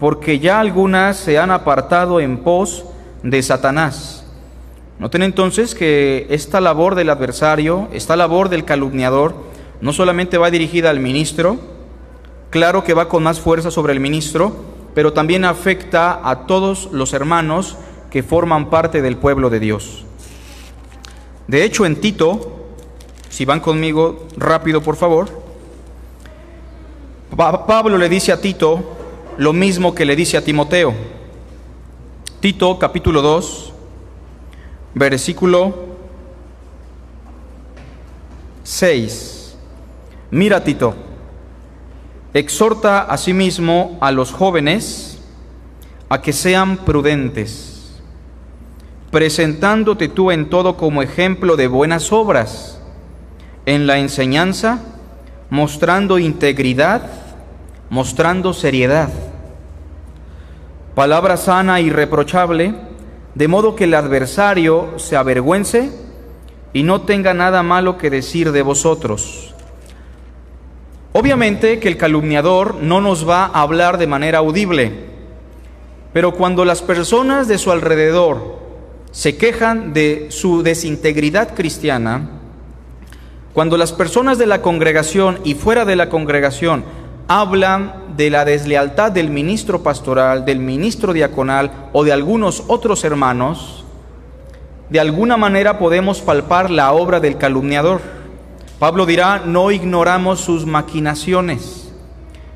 porque 0.00 0.38
ya 0.38 0.60
algunas 0.60 1.16
se 1.16 1.38
han 1.38 1.50
apartado 1.50 2.20
en 2.20 2.38
pos 2.38 2.84
de 3.22 3.42
Satanás 3.42 4.17
Noten 4.98 5.22
entonces 5.22 5.76
que 5.76 6.26
esta 6.28 6.60
labor 6.60 6.96
del 6.96 7.10
adversario, 7.10 7.88
esta 7.92 8.16
labor 8.16 8.48
del 8.48 8.64
calumniador, 8.64 9.34
no 9.80 9.92
solamente 9.92 10.38
va 10.38 10.50
dirigida 10.50 10.90
al 10.90 10.98
ministro, 10.98 11.56
claro 12.50 12.82
que 12.82 12.94
va 12.94 13.08
con 13.08 13.22
más 13.22 13.38
fuerza 13.38 13.70
sobre 13.70 13.92
el 13.92 14.00
ministro, 14.00 14.56
pero 14.94 15.12
también 15.12 15.44
afecta 15.44 16.20
a 16.28 16.46
todos 16.46 16.88
los 16.90 17.12
hermanos 17.12 17.76
que 18.10 18.24
forman 18.24 18.70
parte 18.70 19.00
del 19.00 19.16
pueblo 19.16 19.50
de 19.50 19.60
Dios. 19.60 20.04
De 21.46 21.62
hecho, 21.62 21.86
en 21.86 21.96
Tito, 21.96 22.66
si 23.28 23.44
van 23.44 23.60
conmigo 23.60 24.26
rápido 24.36 24.82
por 24.82 24.96
favor, 24.96 25.28
Pablo 27.36 27.98
le 27.98 28.08
dice 28.08 28.32
a 28.32 28.40
Tito 28.40 28.96
lo 29.36 29.52
mismo 29.52 29.94
que 29.94 30.04
le 30.04 30.16
dice 30.16 30.36
a 30.36 30.44
Timoteo. 30.44 30.92
Tito 32.40 32.78
capítulo 32.80 33.22
2, 33.22 33.72
versículo 34.98 35.74
6. 38.64 39.56
Mira 40.30 40.62
Tito, 40.62 40.94
exhorta 42.34 43.02
asimismo 43.02 43.96
a 44.00 44.10
los 44.10 44.32
jóvenes 44.32 45.20
a 46.08 46.20
que 46.20 46.32
sean 46.32 46.78
prudentes, 46.78 48.00
presentándote 49.10 50.08
tú 50.08 50.30
en 50.30 50.50
todo 50.50 50.76
como 50.76 51.02
ejemplo 51.02 51.56
de 51.56 51.68
buenas 51.68 52.12
obras, 52.12 52.80
en 53.66 53.86
la 53.86 53.98
enseñanza, 53.98 54.80
mostrando 55.48 56.18
integridad, 56.18 57.02
mostrando 57.88 58.52
seriedad, 58.52 59.10
palabra 60.94 61.36
sana 61.36 61.80
y 61.80 61.90
reprochable, 61.90 62.87
de 63.38 63.46
modo 63.46 63.76
que 63.76 63.84
el 63.84 63.94
adversario 63.94 64.98
se 64.98 65.14
avergüence 65.14 65.92
y 66.72 66.82
no 66.82 67.02
tenga 67.02 67.34
nada 67.34 67.62
malo 67.62 67.96
que 67.96 68.10
decir 68.10 68.50
de 68.50 68.62
vosotros. 68.62 69.54
Obviamente 71.12 71.78
que 71.78 71.86
el 71.86 71.96
calumniador 71.96 72.74
no 72.82 73.00
nos 73.00 73.28
va 73.28 73.44
a 73.44 73.62
hablar 73.62 73.96
de 73.96 74.08
manera 74.08 74.38
audible, 74.38 74.92
pero 76.12 76.34
cuando 76.34 76.64
las 76.64 76.82
personas 76.82 77.46
de 77.46 77.58
su 77.58 77.70
alrededor 77.70 78.58
se 79.12 79.36
quejan 79.36 79.92
de 79.92 80.26
su 80.30 80.64
desintegridad 80.64 81.54
cristiana, 81.54 82.40
cuando 83.52 83.76
las 83.76 83.92
personas 83.92 84.38
de 84.38 84.46
la 84.46 84.62
congregación 84.62 85.38
y 85.44 85.54
fuera 85.54 85.84
de 85.84 85.94
la 85.94 86.08
congregación 86.08 86.82
hablan 87.28 88.16
de 88.16 88.30
la 88.30 88.44
deslealtad 88.44 89.12
del 89.12 89.30
ministro 89.30 89.82
pastoral, 89.82 90.44
del 90.44 90.58
ministro 90.58 91.12
diaconal 91.12 91.70
o 91.92 92.02
de 92.02 92.12
algunos 92.12 92.64
otros 92.66 93.04
hermanos, 93.04 93.84
de 94.90 94.98
alguna 94.98 95.36
manera 95.36 95.78
podemos 95.78 96.22
palpar 96.22 96.70
la 96.70 96.92
obra 96.92 97.20
del 97.20 97.36
calumniador. 97.36 98.00
Pablo 98.78 99.04
dirá, 99.04 99.42
no 99.44 99.70
ignoramos 99.70 100.40
sus 100.40 100.64
maquinaciones. 100.64 101.92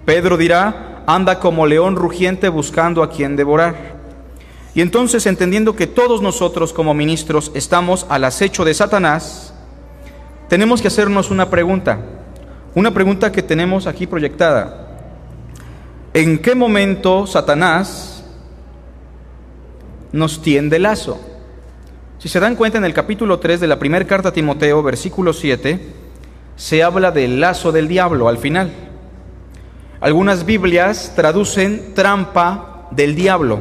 Pedro 0.06 0.38
dirá, 0.38 1.02
anda 1.06 1.38
como 1.38 1.66
león 1.66 1.96
rugiente 1.96 2.48
buscando 2.48 3.02
a 3.02 3.10
quien 3.10 3.36
devorar. 3.36 3.92
Y 4.74 4.80
entonces, 4.80 5.26
entendiendo 5.26 5.76
que 5.76 5.86
todos 5.86 6.22
nosotros 6.22 6.72
como 6.72 6.94
ministros 6.94 7.52
estamos 7.54 8.06
al 8.08 8.24
acecho 8.24 8.64
de 8.64 8.72
Satanás, 8.72 9.52
tenemos 10.48 10.80
que 10.80 10.88
hacernos 10.88 11.30
una 11.30 11.50
pregunta, 11.50 11.98
una 12.74 12.92
pregunta 12.92 13.32
que 13.32 13.42
tenemos 13.42 13.86
aquí 13.86 14.06
proyectada. 14.06 14.88
¿En 16.14 16.38
qué 16.38 16.54
momento 16.54 17.26
Satanás 17.26 18.24
nos 20.12 20.42
tiende 20.42 20.78
lazo? 20.78 21.20
Si 22.18 22.28
se 22.28 22.40
dan 22.40 22.56
cuenta 22.56 22.78
en 22.78 22.84
el 22.84 22.94
capítulo 22.94 23.38
3 23.38 23.60
de 23.60 23.66
la 23.66 23.78
primera 23.78 24.06
carta 24.06 24.28
a 24.28 24.32
Timoteo, 24.32 24.82
versículo 24.82 25.32
7, 25.32 25.80
se 26.56 26.82
habla 26.82 27.10
del 27.10 27.40
lazo 27.40 27.72
del 27.72 27.88
diablo 27.88 28.28
al 28.28 28.38
final. 28.38 28.72
Algunas 30.00 30.44
Biblias 30.44 31.12
traducen 31.16 31.94
trampa 31.94 32.88
del 32.90 33.14
diablo. 33.14 33.60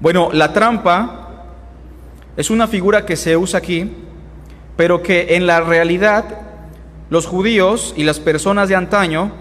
Bueno, 0.00 0.30
la 0.32 0.52
trampa 0.52 1.44
es 2.36 2.50
una 2.50 2.66
figura 2.66 3.06
que 3.06 3.16
se 3.16 3.36
usa 3.36 3.58
aquí 3.58 3.90
pero 4.76 5.02
que 5.02 5.36
en 5.36 5.46
la 5.46 5.60
realidad 5.60 6.24
los 7.12 7.26
judíos 7.26 7.92
y 7.94 8.04
las 8.04 8.20
personas 8.20 8.70
de 8.70 8.74
antaño, 8.74 9.32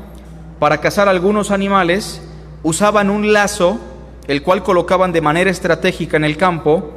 para 0.60 0.82
cazar 0.82 1.08
algunos 1.08 1.52
animales, 1.52 2.22
usaban 2.64 3.10
un 3.10 3.32
lazo, 3.32 3.80
el 4.28 4.44
cual 4.44 4.62
colocaban 4.62 5.14
de 5.14 5.22
manera 5.22 5.50
estratégica 5.50 6.18
en 6.18 6.26
el 6.26 6.36
campo, 6.36 6.92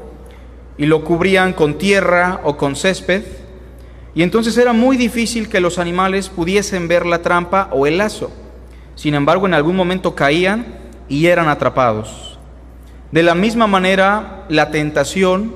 y 0.77 0.87
lo 0.87 1.05
cubrían 1.05 1.53
con 1.53 1.79
tierra 1.79 2.41
o 2.43 2.57
con 2.57 2.75
césped, 2.75 3.23
y 4.17 4.25
entonces 4.25 4.59
era 4.59 4.73
muy 4.73 4.97
difícil 4.97 5.49
que 5.49 5.61
los 5.61 5.79
animales 5.79 6.29
pudiesen 6.29 6.89
ver 6.89 7.07
la 7.07 7.23
trampa 7.23 7.69
o 7.71 7.87
el 7.87 7.99
lazo. 7.99 8.33
Sin 8.97 9.15
embargo, 9.15 9.47
en 9.47 9.55
algún 9.55 9.77
momento 9.77 10.17
caían 10.17 10.67
y 11.09 11.27
eran 11.27 11.47
atrapados. 11.47 12.37
De 13.13 13.23
la 13.23 13.37
misma 13.37 13.69
manera, 13.69 14.45
la 14.49 14.73
tentación 14.73 15.55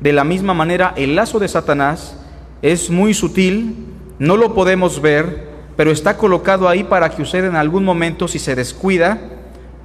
de 0.00 0.14
la 0.14 0.24
misma 0.24 0.54
manera, 0.54 0.94
el 0.96 1.14
lazo 1.14 1.38
de 1.38 1.48
Satanás 1.48 2.16
es 2.62 2.88
muy 2.88 3.12
sutil, 3.12 3.90
no 4.20 4.36
lo 4.36 4.54
podemos 4.54 5.00
ver, 5.00 5.48
pero 5.76 5.90
está 5.90 6.18
colocado 6.18 6.68
ahí 6.68 6.84
para 6.84 7.08
que 7.08 7.22
usted 7.22 7.46
en 7.46 7.56
algún 7.56 7.84
momento, 7.84 8.28
si 8.28 8.38
se 8.38 8.54
descuida, 8.54 9.18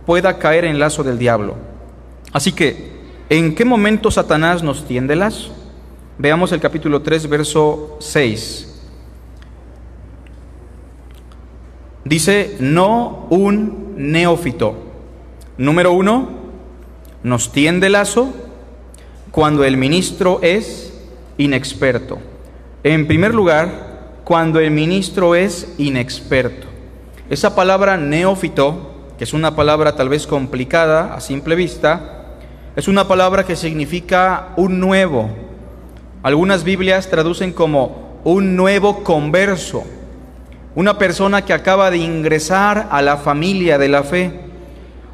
pueda 0.06 0.38
caer 0.38 0.66
en 0.66 0.78
lazo 0.78 1.04
del 1.06 1.18
diablo. 1.18 1.56
Así 2.34 2.52
que, 2.52 2.92
¿en 3.30 3.56
qué 3.56 3.64
momento 3.64 4.12
Satanás 4.12 4.62
nos 4.62 4.86
tiende 4.86 5.16
lazo? 5.16 5.56
Veamos 6.18 6.52
el 6.52 6.60
capítulo 6.60 7.02
3, 7.02 7.30
verso 7.30 7.98
6. 8.02 8.84
Dice, 12.04 12.58
no 12.60 13.28
un 13.30 13.94
neófito. 13.96 14.76
Número 15.58 15.94
uno, 15.94 16.28
nos 17.24 17.54
tiende 17.54 17.90
lazo 17.90 18.34
cuando 19.32 19.64
el 19.64 19.78
ministro 19.78 20.40
es 20.42 20.94
inexperto. 21.38 22.20
En 22.84 23.08
primer 23.08 23.34
lugar, 23.34 23.85
cuando 24.26 24.60
el 24.60 24.72
ministro 24.72 25.36
es 25.36 25.74
inexperto. 25.78 26.68
Esa 27.30 27.56
palabra 27.56 27.96
neófito, 27.96 29.06
que 29.18 29.24
es 29.24 29.34
una 29.34 29.56
palabra 29.56 29.96
tal 29.96 30.10
vez 30.10 30.28
complicada 30.28 31.14
a 31.14 31.22
simple 31.22 31.56
vista, 31.56 32.34
es 32.76 32.90
una 32.90 33.08
palabra 33.08 33.46
que 33.46 33.56
significa 33.56 34.50
un 34.58 34.82
nuevo. 34.82 35.30
Algunas 36.24 36.66
Biblias 36.66 37.10
traducen 37.10 37.54
como 37.54 38.20
un 38.26 38.58
nuevo 38.58 39.04
converso, 39.04 39.86
una 40.76 40.98
persona 40.98 41.46
que 41.46 41.54
acaba 41.54 41.90
de 41.90 42.00
ingresar 42.00 42.90
a 42.92 43.02
la 43.02 43.16
familia 43.16 43.78
de 43.78 43.88
la 43.88 44.04
fe 44.04 44.46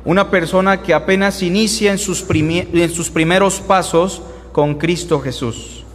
una 0.03 0.29
persona 0.31 0.81
que 0.81 0.93
apenas 0.93 1.43
inicia 1.43 1.91
en 1.91 1.97
sus, 1.97 2.25
en 2.29 2.89
sus 2.89 3.09
primeros 3.09 3.59
pasos 3.59 4.21
con 4.51 4.75
Cristo 4.75 5.19
Jesús. 5.19 5.85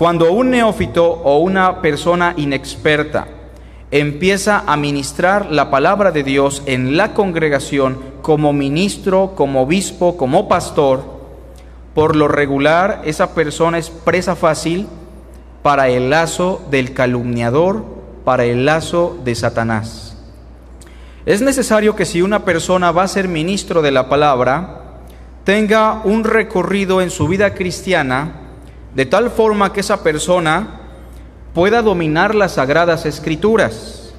Cuando 0.00 0.32
un 0.32 0.48
neófito 0.48 1.04
o 1.06 1.40
una 1.40 1.82
persona 1.82 2.32
inexperta 2.38 3.28
empieza 3.90 4.64
a 4.66 4.78
ministrar 4.78 5.50
la 5.50 5.70
palabra 5.70 6.10
de 6.10 6.22
Dios 6.22 6.62
en 6.64 6.96
la 6.96 7.12
congregación 7.12 7.98
como 8.22 8.54
ministro, 8.54 9.34
como 9.36 9.60
obispo, 9.60 10.16
como 10.16 10.48
pastor, 10.48 11.02
por 11.94 12.16
lo 12.16 12.28
regular 12.28 13.02
esa 13.04 13.34
persona 13.34 13.76
es 13.76 13.90
presa 13.90 14.36
fácil 14.36 14.86
para 15.62 15.90
el 15.90 16.08
lazo 16.08 16.62
del 16.70 16.94
calumniador, 16.94 17.84
para 18.24 18.46
el 18.46 18.64
lazo 18.64 19.18
de 19.22 19.34
Satanás. 19.34 20.16
Es 21.26 21.42
necesario 21.42 21.94
que 21.94 22.06
si 22.06 22.22
una 22.22 22.46
persona 22.46 22.90
va 22.90 23.02
a 23.02 23.08
ser 23.08 23.28
ministro 23.28 23.82
de 23.82 23.90
la 23.90 24.08
palabra, 24.08 25.02
tenga 25.44 26.00
un 26.04 26.24
recorrido 26.24 27.02
en 27.02 27.10
su 27.10 27.28
vida 27.28 27.52
cristiana 27.52 28.39
de 28.94 29.06
tal 29.06 29.30
forma 29.30 29.72
que 29.72 29.80
esa 29.80 30.02
persona 30.02 30.80
pueda 31.54 31.82
dominar 31.82 32.34
las 32.34 32.52
sagradas 32.52 33.06
escrituras. 33.06 34.12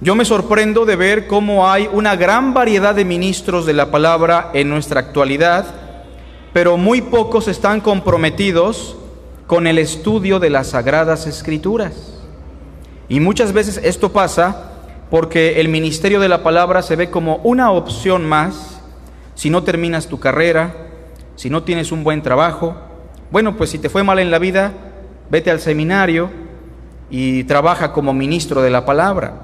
Yo 0.00 0.14
me 0.14 0.24
sorprendo 0.24 0.86
de 0.86 0.96
ver 0.96 1.26
cómo 1.26 1.68
hay 1.68 1.88
una 1.92 2.16
gran 2.16 2.54
variedad 2.54 2.94
de 2.94 3.04
ministros 3.04 3.66
de 3.66 3.74
la 3.74 3.90
palabra 3.90 4.50
en 4.54 4.70
nuestra 4.70 5.00
actualidad, 5.00 5.66
pero 6.52 6.76
muy 6.78 7.02
pocos 7.02 7.48
están 7.48 7.80
comprometidos 7.80 8.96
con 9.46 9.66
el 9.66 9.78
estudio 9.78 10.38
de 10.38 10.48
las 10.48 10.68
sagradas 10.68 11.26
escrituras. 11.26 12.14
Y 13.08 13.20
muchas 13.20 13.52
veces 13.52 13.80
esto 13.82 14.12
pasa 14.12 14.70
porque 15.10 15.60
el 15.60 15.68
ministerio 15.68 16.20
de 16.20 16.28
la 16.28 16.42
palabra 16.42 16.82
se 16.82 16.96
ve 16.96 17.10
como 17.10 17.36
una 17.42 17.70
opción 17.72 18.24
más 18.24 18.80
si 19.34 19.50
no 19.50 19.64
terminas 19.64 20.06
tu 20.06 20.20
carrera, 20.20 20.74
si 21.34 21.50
no 21.50 21.62
tienes 21.62 21.92
un 21.92 22.04
buen 22.04 22.22
trabajo. 22.22 22.76
Bueno, 23.30 23.56
pues 23.56 23.70
si 23.70 23.78
te 23.78 23.88
fue 23.88 24.02
mal 24.02 24.18
en 24.18 24.32
la 24.32 24.40
vida, 24.40 24.72
vete 25.30 25.52
al 25.52 25.60
seminario 25.60 26.30
y 27.10 27.44
trabaja 27.44 27.92
como 27.92 28.12
ministro 28.12 28.60
de 28.60 28.70
la 28.70 28.84
palabra. 28.84 29.42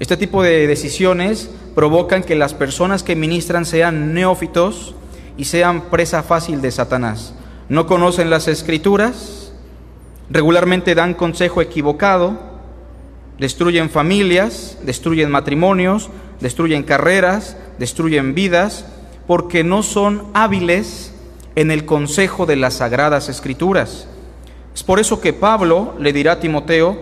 Este 0.00 0.16
tipo 0.16 0.42
de 0.42 0.66
decisiones 0.66 1.50
provocan 1.76 2.24
que 2.24 2.34
las 2.34 2.52
personas 2.52 3.04
que 3.04 3.14
ministran 3.14 3.64
sean 3.64 4.12
neófitos 4.12 4.96
y 5.36 5.44
sean 5.44 5.82
presa 5.82 6.24
fácil 6.24 6.60
de 6.62 6.72
Satanás. 6.72 7.32
No 7.68 7.86
conocen 7.86 8.28
las 8.28 8.48
escrituras, 8.48 9.52
regularmente 10.28 10.96
dan 10.96 11.14
consejo 11.14 11.62
equivocado, 11.62 12.40
destruyen 13.38 13.88
familias, 13.88 14.78
destruyen 14.82 15.30
matrimonios, 15.30 16.10
destruyen 16.40 16.82
carreras, 16.82 17.56
destruyen 17.78 18.34
vidas, 18.34 18.84
porque 19.28 19.62
no 19.62 19.84
son 19.84 20.24
hábiles 20.34 21.09
en 21.54 21.70
el 21.70 21.84
consejo 21.84 22.46
de 22.46 22.56
las 22.56 22.74
sagradas 22.74 23.28
escrituras. 23.28 24.06
Es 24.74 24.82
por 24.82 25.00
eso 25.00 25.20
que 25.20 25.32
Pablo 25.32 25.94
le 25.98 26.12
dirá 26.12 26.32
a 26.32 26.40
Timoteo, 26.40 26.98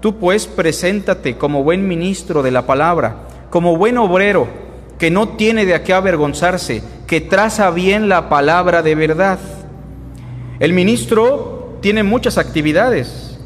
tú 0.00 0.18
pues 0.18 0.46
preséntate 0.46 1.36
como 1.36 1.62
buen 1.62 1.86
ministro 1.86 2.42
de 2.42 2.50
la 2.50 2.66
palabra, 2.66 3.16
como 3.50 3.76
buen 3.76 3.98
obrero, 3.98 4.48
que 4.98 5.10
no 5.10 5.30
tiene 5.30 5.66
de 5.66 5.80
qué 5.82 5.92
avergonzarse, 5.92 6.82
que 7.06 7.20
traza 7.20 7.70
bien 7.70 8.08
la 8.08 8.28
palabra 8.28 8.82
de 8.82 8.94
verdad. 8.94 9.38
El 10.60 10.72
ministro 10.72 11.78
tiene 11.80 12.02
muchas 12.02 12.38
actividades, 12.38 13.38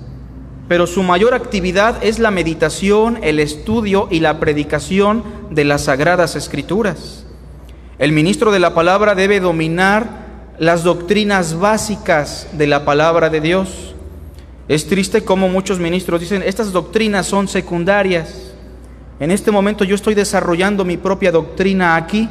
pero 0.69 0.87
su 0.87 1.03
mayor 1.03 1.35
actividad 1.35 1.97
es 2.03 2.19
la 2.19 2.31
meditación, 2.31 3.19
el 3.23 3.41
estudio 3.41 4.07
y 4.11 4.21
la 4.21 4.39
predicación 4.39 5.25
de 5.51 5.65
las 5.65 5.85
sagradas 5.85 6.37
escrituras. 6.37 7.25
El 7.99 8.13
ministro 8.13 8.53
de 8.53 8.61
la 8.61 8.75
palabra 8.75 9.15
debe 9.15 9.41
dominar 9.41 10.28
las 10.59 10.83
doctrinas 10.83 11.59
básicas 11.59 12.49
de 12.53 12.67
la 12.67 12.85
palabra 12.85 13.31
de 13.31 13.41
Dios. 13.41 13.95
Es 14.67 14.87
triste 14.87 15.25
como 15.25 15.49
muchos 15.49 15.79
ministros 15.79 16.21
dicen, 16.21 16.43
estas 16.43 16.73
doctrinas 16.73 17.27
son 17.27 17.49
secundarias. 17.49 18.53
En 19.21 19.31
este 19.31 19.51
momento 19.51 19.85
yo 19.85 19.95
estoy 19.95 20.15
desarrollando 20.15 20.85
mi 20.85 20.97
propia 20.97 21.33
doctrina 21.33 21.97
aquí 21.97 22.29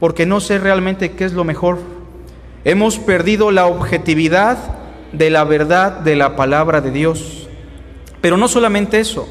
porque 0.00 0.26
no 0.26 0.40
sé 0.40 0.58
realmente 0.58 1.12
qué 1.12 1.24
es 1.24 1.32
lo 1.32 1.44
mejor. 1.44 1.78
Hemos 2.64 2.98
perdido 2.98 3.50
la 3.50 3.66
objetividad 3.66 4.58
de 5.12 5.30
la 5.30 5.44
verdad 5.44 6.00
de 6.00 6.16
la 6.16 6.36
palabra 6.36 6.80
de 6.80 6.90
Dios. 6.90 7.48
Pero 8.20 8.36
no 8.36 8.48
solamente 8.48 9.00
eso. 9.00 9.28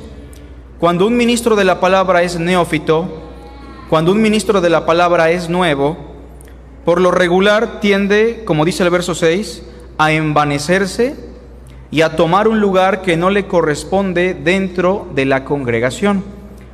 Cuando 0.79 1.07
un 1.07 1.17
ministro 1.17 1.55
de 1.55 1.63
la 1.63 1.79
palabra 1.79 2.21
es 2.21 2.37
neófito, 2.37 3.23
cuando 3.89 4.11
un 4.11 4.21
ministro 4.21 4.61
de 4.61 4.69
la 4.69 4.85
palabra 4.85 5.31
es 5.31 5.49
nuevo, 5.49 6.04
por 6.85 7.01
lo 7.01 7.09
regular 7.09 7.79
tiende, 7.81 8.43
como 8.45 8.63
dice 8.63 8.83
el 8.83 8.91
verso 8.91 9.15
6, 9.15 9.63
a 9.97 10.11
envanecerse 10.11 11.15
y 11.89 12.01
a 12.01 12.15
tomar 12.15 12.47
un 12.47 12.59
lugar 12.59 13.01
que 13.01 13.17
no 13.17 13.31
le 13.31 13.47
corresponde 13.47 14.35
dentro 14.35 15.07
de 15.15 15.25
la 15.25 15.45
congregación. 15.45 16.23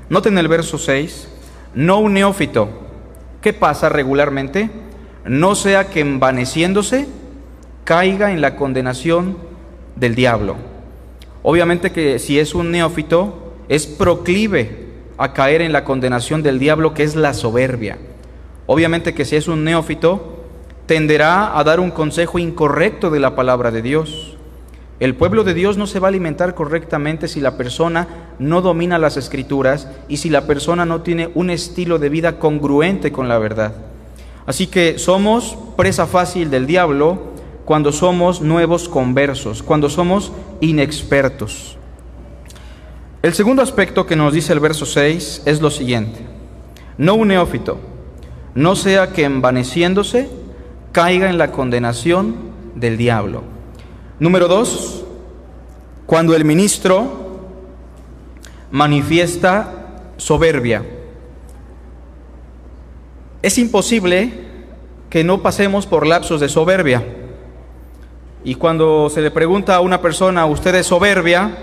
Noten 0.10 0.38
el 0.38 0.50
verso 0.50 0.78
6, 0.78 1.30
no 1.76 2.00
un 2.00 2.13
neófito. 2.13 2.67
¿Qué 3.41 3.54
pasa 3.54 3.88
regularmente? 3.88 4.69
No 5.26 5.56
sea 5.56 5.89
que 5.89 6.02
envaneciéndose 6.02 7.08
caiga 7.86 8.34
en 8.34 8.41
la 8.41 8.58
condenación 8.58 9.38
del 9.95 10.15
diablo. 10.15 10.58
Obviamente 11.41 11.91
que 11.91 12.19
si 12.19 12.38
es 12.38 12.54
un 12.54 12.71
neófito, 12.71 13.54
es 13.69 13.88
proclive 13.88 14.89
a 15.17 15.32
caer 15.32 15.62
en 15.62 15.71
la 15.71 15.86
condenación 15.86 16.43
del 16.43 16.60
diablo, 16.60 16.93
que 16.93 17.04
es 17.04 17.15
la 17.15 17.34
soberbia. 17.34 17.97
Obviamente 18.73 19.13
que 19.13 19.25
si 19.25 19.36
es 19.36 19.49
un 19.49 19.65
neófito, 19.65 20.45
tenderá 20.86 21.60
a 21.60 21.63
dar 21.65 21.81
un 21.81 21.91
consejo 21.91 22.39
incorrecto 22.39 23.10
de 23.10 23.19
la 23.19 23.36
palabra 23.36 23.69
de 23.69 23.81
Dios. 23.81 24.38
El 25.01 25.13
pueblo 25.13 25.43
de 25.43 25.53
Dios 25.53 25.75
no 25.75 25.88
se 25.88 25.99
va 25.99 26.07
a 26.07 26.15
alimentar 26.15 26.55
correctamente 26.55 27.27
si 27.27 27.41
la 27.41 27.57
persona 27.57 28.07
no 28.39 28.62
domina 28.62 28.97
las 28.97 29.17
escrituras 29.17 29.89
y 30.07 30.17
si 30.17 30.29
la 30.29 30.47
persona 30.47 30.86
no 30.86 31.01
tiene 31.01 31.31
un 31.36 31.49
estilo 31.49 31.99
de 31.99 32.07
vida 32.07 32.39
congruente 32.39 33.12
con 33.12 33.27
la 33.27 33.39
verdad. 33.39 33.73
Así 34.45 34.67
que 34.67 34.97
somos 34.99 35.57
presa 35.75 36.07
fácil 36.07 36.49
del 36.49 36.65
diablo 36.65 37.23
cuando 37.65 37.91
somos 37.91 38.39
nuevos 38.39 38.88
conversos, 38.88 39.63
cuando 39.63 39.89
somos 39.89 40.31
inexpertos. 40.62 41.75
El 43.21 43.34
segundo 43.34 43.63
aspecto 43.63 44.05
que 44.05 44.15
nos 44.15 44.31
dice 44.31 44.53
el 44.53 44.62
verso 44.62 44.86
6 44.86 45.41
es 45.45 45.60
lo 45.60 45.69
siguiente. 45.71 46.25
No 46.97 47.15
un 47.15 47.27
neófito, 47.27 47.90
no 48.55 48.75
sea 48.75 49.13
que 49.13 49.23
envaneciéndose 49.23 50.29
caiga 50.91 51.29
en 51.29 51.37
la 51.37 51.51
condenación 51.51 52.35
del 52.75 52.97
diablo. 52.97 53.43
Número 54.19 54.47
dos, 54.47 55.03
cuando 56.05 56.35
el 56.35 56.45
ministro 56.45 57.21
manifiesta 58.71 60.03
soberbia. 60.17 60.83
Es 63.41 63.57
imposible 63.57 64.31
que 65.09 65.23
no 65.23 65.41
pasemos 65.41 65.87
por 65.87 66.05
lapsos 66.05 66.39
de 66.39 66.47
soberbia. 66.47 67.03
Y 68.43 68.55
cuando 68.55 69.09
se 69.09 69.21
le 69.21 69.31
pregunta 69.31 69.75
a 69.75 69.81
una 69.81 70.01
persona, 70.01 70.45
¿usted 70.45 70.75
es 70.75 70.87
soberbia? 70.87 71.57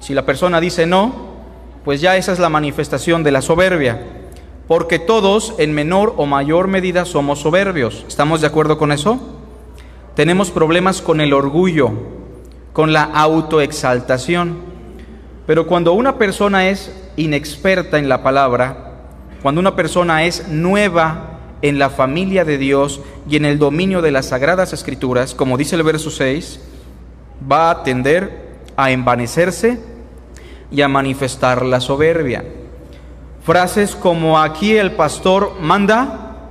Si 0.00 0.14
la 0.14 0.24
persona 0.24 0.60
dice 0.60 0.86
no, 0.86 1.34
pues 1.84 2.00
ya 2.00 2.16
esa 2.16 2.32
es 2.32 2.38
la 2.38 2.48
manifestación 2.48 3.22
de 3.22 3.32
la 3.32 3.42
soberbia. 3.42 4.25
Porque 4.68 4.98
todos 4.98 5.54
en 5.58 5.72
menor 5.72 6.14
o 6.16 6.26
mayor 6.26 6.66
medida 6.66 7.04
somos 7.04 7.40
soberbios. 7.40 8.04
¿Estamos 8.08 8.40
de 8.40 8.48
acuerdo 8.48 8.78
con 8.78 8.90
eso? 8.90 9.20
Tenemos 10.14 10.50
problemas 10.50 11.02
con 11.02 11.20
el 11.20 11.32
orgullo, 11.32 11.90
con 12.72 12.92
la 12.92 13.04
autoexaltación. 13.04 14.56
Pero 15.46 15.66
cuando 15.66 15.92
una 15.92 16.18
persona 16.18 16.68
es 16.68 16.92
inexperta 17.16 17.98
en 17.98 18.08
la 18.08 18.24
palabra, 18.24 18.94
cuando 19.42 19.60
una 19.60 19.76
persona 19.76 20.24
es 20.24 20.48
nueva 20.48 21.38
en 21.62 21.78
la 21.78 21.88
familia 21.88 22.44
de 22.44 22.58
Dios 22.58 23.00
y 23.28 23.36
en 23.36 23.44
el 23.44 23.58
dominio 23.58 24.02
de 24.02 24.10
las 24.10 24.26
sagradas 24.26 24.72
escrituras, 24.72 25.34
como 25.34 25.56
dice 25.56 25.76
el 25.76 25.84
verso 25.84 26.10
6, 26.10 26.60
va 27.50 27.70
a 27.70 27.82
tender 27.84 28.56
a 28.76 28.90
envanecerse 28.90 29.78
y 30.70 30.80
a 30.80 30.88
manifestar 30.88 31.64
la 31.64 31.80
soberbia. 31.80 32.44
Frases 33.46 33.94
como 33.94 34.40
aquí 34.40 34.76
el 34.76 34.90
pastor 34.90 35.52
manda, 35.60 36.48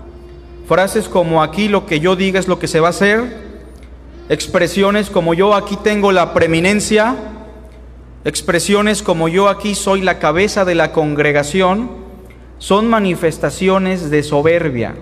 frases 0.65 1.09
como 1.09 1.43
aquí 1.43 1.67
lo 1.67 1.85
que 1.85 1.99
yo 1.99 2.15
diga 2.15 2.39
es 2.39 2.47
lo 2.47 2.57
que 2.57 2.69
se 2.69 2.79
va 2.79 2.87
a 2.87 2.91
hacer, 2.91 3.35
expresiones 4.29 5.09
como 5.09 5.33
yo 5.33 5.55
aquí 5.55 5.75
tengo 5.75 6.13
la 6.13 6.33
preeminencia, 6.33 7.17
expresiones 8.23 9.03
como 9.03 9.27
yo 9.27 9.49
aquí 9.49 9.75
soy 9.75 10.03
la 10.03 10.19
cabeza 10.19 10.63
de 10.63 10.75
la 10.75 10.93
congregación, 10.93 11.89
son 12.59 12.87
manifestaciones 12.87 14.09
de 14.09 14.23
soberbia. 14.23 14.95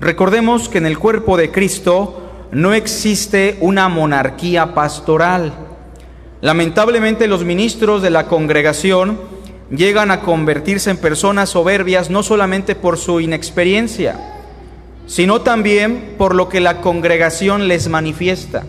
Recordemos 0.00 0.70
que 0.70 0.78
en 0.78 0.86
el 0.86 0.98
cuerpo 0.98 1.36
de 1.36 1.50
Cristo 1.50 2.30
no 2.50 2.72
existe 2.72 3.58
una 3.60 3.90
monarquía 3.90 4.72
pastoral. 4.72 5.52
Lamentablemente 6.40 7.28
los 7.28 7.44
ministros 7.44 8.00
de 8.00 8.08
la 8.08 8.26
congregación 8.26 9.29
llegan 9.70 10.10
a 10.10 10.20
convertirse 10.20 10.90
en 10.90 10.96
personas 10.96 11.50
soberbias 11.50 12.10
no 12.10 12.22
solamente 12.22 12.74
por 12.74 12.98
su 12.98 13.20
inexperiencia, 13.20 14.18
sino 15.06 15.40
también 15.40 16.14
por 16.18 16.34
lo 16.34 16.48
que 16.48 16.60
la 16.60 16.80
congregación 16.80 17.68
les 17.68 17.88
manifiesta. 17.88 18.64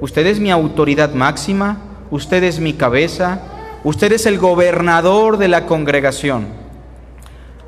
Usted 0.00 0.26
es 0.26 0.40
mi 0.40 0.50
autoridad 0.50 1.14
máxima, 1.14 1.78
usted 2.10 2.44
es 2.44 2.60
mi 2.60 2.74
cabeza, 2.74 3.40
usted 3.82 4.12
es 4.12 4.26
el 4.26 4.38
gobernador 4.38 5.38
de 5.38 5.48
la 5.48 5.66
congregación. 5.66 6.46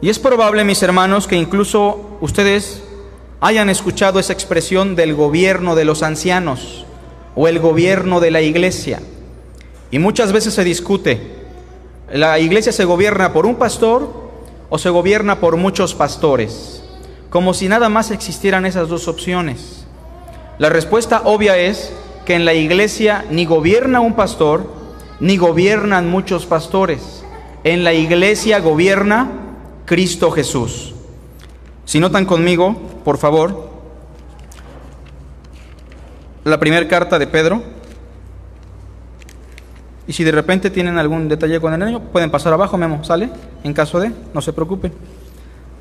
Y 0.00 0.10
es 0.10 0.18
probable, 0.18 0.64
mis 0.64 0.82
hermanos, 0.82 1.26
que 1.26 1.36
incluso 1.36 2.18
ustedes 2.20 2.82
hayan 3.40 3.70
escuchado 3.70 4.20
esa 4.20 4.32
expresión 4.32 4.94
del 4.94 5.14
gobierno 5.14 5.74
de 5.74 5.84
los 5.84 6.02
ancianos 6.02 6.84
o 7.34 7.48
el 7.48 7.58
gobierno 7.58 8.20
de 8.20 8.30
la 8.30 8.40
iglesia. 8.40 9.00
Y 9.90 9.98
muchas 9.98 10.32
veces 10.32 10.54
se 10.54 10.64
discute, 10.64 11.37
¿la 12.12 12.38
iglesia 12.38 12.72
se 12.72 12.84
gobierna 12.84 13.32
por 13.32 13.46
un 13.46 13.56
pastor 13.56 14.28
o 14.70 14.78
se 14.78 14.90
gobierna 14.90 15.40
por 15.40 15.56
muchos 15.56 15.94
pastores? 15.94 16.78
como 17.30 17.52
si 17.54 17.68
nada 17.68 17.88
más 17.88 18.10
existieran 18.10 18.66
esas 18.66 18.88
dos 18.88 19.08
opciones. 19.08 19.86
La 20.58 20.68
respuesta 20.68 21.22
obvia 21.24 21.56
es 21.58 21.92
que 22.24 22.34
en 22.34 22.44
la 22.44 22.54
iglesia 22.54 23.24
ni 23.30 23.44
gobierna 23.44 24.00
un 24.00 24.14
pastor, 24.14 24.66
ni 25.20 25.36
gobiernan 25.36 26.08
muchos 26.08 26.46
pastores. 26.46 27.24
En 27.64 27.84
la 27.84 27.92
iglesia 27.92 28.60
gobierna 28.60 29.30
Cristo 29.84 30.30
Jesús. 30.30 30.94
Si 31.84 32.00
notan 32.00 32.24
conmigo, 32.24 32.76
por 33.04 33.18
favor, 33.18 33.68
la 36.44 36.58
primera 36.58 36.88
carta 36.88 37.18
de 37.18 37.26
Pedro. 37.26 37.77
Y 40.08 40.14
si 40.14 40.24
de 40.24 40.32
repente 40.32 40.70
tienen 40.70 40.98
algún 40.98 41.28
detalle 41.28 41.60
con 41.60 41.72
el 41.74 41.78
niño, 41.78 42.00
pueden 42.00 42.30
pasar 42.30 42.54
abajo, 42.54 42.78
Memo, 42.78 43.04
¿sale? 43.04 43.28
En 43.62 43.74
caso 43.74 44.00
de, 44.00 44.10
no 44.32 44.40
se 44.40 44.54
preocupen 44.54 44.92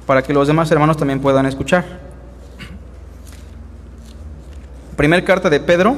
para 0.05 0.21
que 0.21 0.33
los 0.33 0.47
demás 0.47 0.69
hermanos 0.69 0.97
también 0.97 1.21
puedan 1.21 1.45
escuchar. 1.45 1.85
Primer 4.97 5.23
carta 5.23 5.49
de 5.49 5.61
Pedro, 5.61 5.95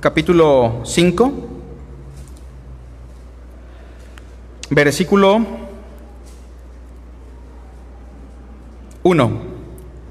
capítulo 0.00 0.80
5, 0.84 1.32
versículo 4.70 5.44
1. 9.02 9.30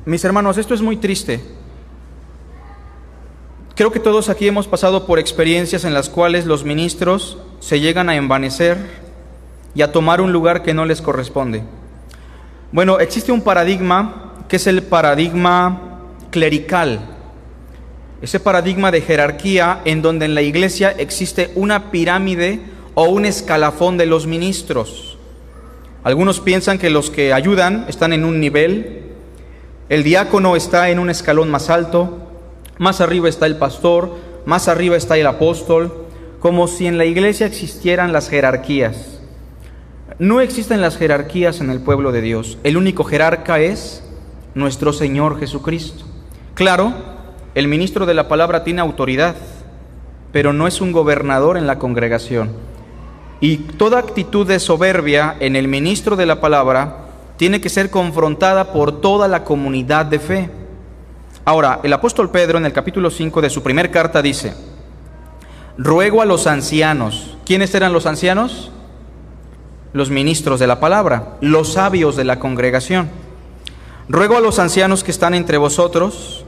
Mis 0.05 0.23
hermanos, 0.23 0.57
esto 0.59 0.75
es 0.75 0.81
muy 0.83 0.97
triste. 0.97 1.56
Creo 3.77 3.91
que 3.91 3.99
todos 3.99 4.29
aquí 4.29 4.47
hemos 4.47 4.67
pasado 4.67 5.05
por 5.05 5.19
experiencias 5.19 5.85
en 5.85 5.93
las 5.93 6.09
cuales 6.09 6.47
los 6.47 6.63
ministros 6.63 7.37
se 7.59 7.79
llegan 7.79 8.09
a 8.09 8.15
envanecer 8.15 8.75
y 9.75 9.83
a 9.83 9.91
tomar 9.91 10.19
un 10.19 10.33
lugar 10.33 10.63
que 10.63 10.73
no 10.73 10.83
les 10.83 10.99
corresponde. 10.99 11.61
Bueno, 12.71 12.99
existe 12.99 13.31
un 13.31 13.43
paradigma 13.43 14.33
que 14.47 14.55
es 14.55 14.65
el 14.65 14.81
paradigma 14.81 15.99
clerical, 16.31 17.01
ese 18.19 18.39
paradigma 18.39 18.89
de 18.89 19.01
jerarquía 19.01 19.81
en 19.85 20.01
donde 20.01 20.25
en 20.25 20.33
la 20.33 20.41
iglesia 20.41 20.89
existe 20.97 21.51
una 21.53 21.91
pirámide 21.91 22.61
o 22.95 23.03
un 23.03 23.25
escalafón 23.25 23.95
de 23.95 24.07
los 24.07 24.25
ministros. 24.25 25.19
Algunos 26.03 26.39
piensan 26.39 26.79
que 26.79 26.89
los 26.89 27.11
que 27.11 27.31
ayudan 27.31 27.85
están 27.87 28.11
en 28.11 28.25
un 28.25 28.39
nivel, 28.39 29.03
el 29.87 30.03
diácono 30.03 30.55
está 30.55 30.89
en 30.89 30.97
un 30.97 31.11
escalón 31.11 31.51
más 31.51 31.69
alto, 31.69 32.26
más 32.77 33.01
arriba 33.01 33.29
está 33.29 33.45
el 33.45 33.57
pastor, 33.57 34.11
más 34.45 34.67
arriba 34.67 34.95
está 34.95 35.17
el 35.17 35.27
apóstol, 35.27 36.07
como 36.39 36.67
si 36.67 36.87
en 36.87 36.97
la 36.97 37.05
iglesia 37.05 37.47
existieran 37.47 38.13
las 38.13 38.29
jerarquías. 38.29 39.19
No 40.19 40.41
existen 40.41 40.81
las 40.81 40.97
jerarquías 40.97 41.61
en 41.61 41.69
el 41.69 41.79
pueblo 41.79 42.11
de 42.11 42.21
Dios. 42.21 42.57
El 42.63 42.77
único 42.77 43.03
jerarca 43.03 43.59
es 43.59 44.03
nuestro 44.55 44.93
Señor 44.93 45.39
Jesucristo. 45.39 46.05
Claro, 46.53 46.93
el 47.53 47.67
ministro 47.67 48.05
de 48.05 48.13
la 48.13 48.27
palabra 48.27 48.63
tiene 48.63 48.81
autoridad, 48.81 49.35
pero 50.31 50.53
no 50.53 50.67
es 50.67 50.81
un 50.81 50.91
gobernador 50.91 51.57
en 51.57 51.67
la 51.67 51.79
congregación. 51.79 52.51
Y 53.39 53.57
toda 53.57 53.99
actitud 53.99 54.47
de 54.47 54.59
soberbia 54.59 55.35
en 55.39 55.55
el 55.55 55.67
ministro 55.67 56.15
de 56.15 56.25
la 56.25 56.41
palabra 56.41 57.05
tiene 57.37 57.61
que 57.61 57.69
ser 57.69 57.91
confrontada 57.91 58.73
por 58.73 58.99
toda 58.99 59.27
la 59.27 59.43
comunidad 59.43 60.07
de 60.07 60.19
fe. 60.19 60.49
Ahora, 61.47 61.79
el 61.81 61.93
apóstol 61.93 62.29
Pedro 62.29 62.57
en 62.57 62.65
el 62.65 62.73
capítulo 62.73 63.09
5 63.09 63.39
de 63.39 63.49
su 63.49 63.63
primer 63.63 63.89
carta 63.89 64.21
dice, 64.21 64.53
ruego 65.77 66.21
a 66.21 66.25
los 66.25 66.45
ancianos, 66.45 67.37
¿quiénes 67.45 67.73
eran 67.73 67.93
los 67.93 68.05
ancianos? 68.05 68.69
Los 69.93 70.09
ministros 70.09 70.59
de 70.59 70.67
la 70.67 70.81
palabra, 70.81 71.37
los 71.39 71.71
sabios 71.71 72.17
de 72.17 72.25
la 72.25 72.37
congregación. 72.37 73.07
Ruego 74.09 74.35
a 74.35 74.41
los 74.41 74.59
ancianos 74.59 75.05
que 75.05 75.11
están 75.11 75.33
entre 75.33 75.57
vosotros, 75.57 76.43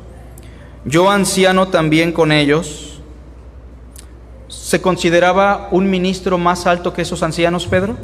yo 0.83 1.09
anciano 1.09 1.69
también 1.69 2.11
con 2.11 2.33
ellos, 2.33 2.99
¿se 4.49 4.81
consideraba 4.81 5.69
un 5.71 5.89
ministro 5.89 6.37
más 6.37 6.67
alto 6.67 6.91
que 6.91 7.03
esos 7.03 7.23
ancianos, 7.23 7.67
Pedro? 7.67 7.95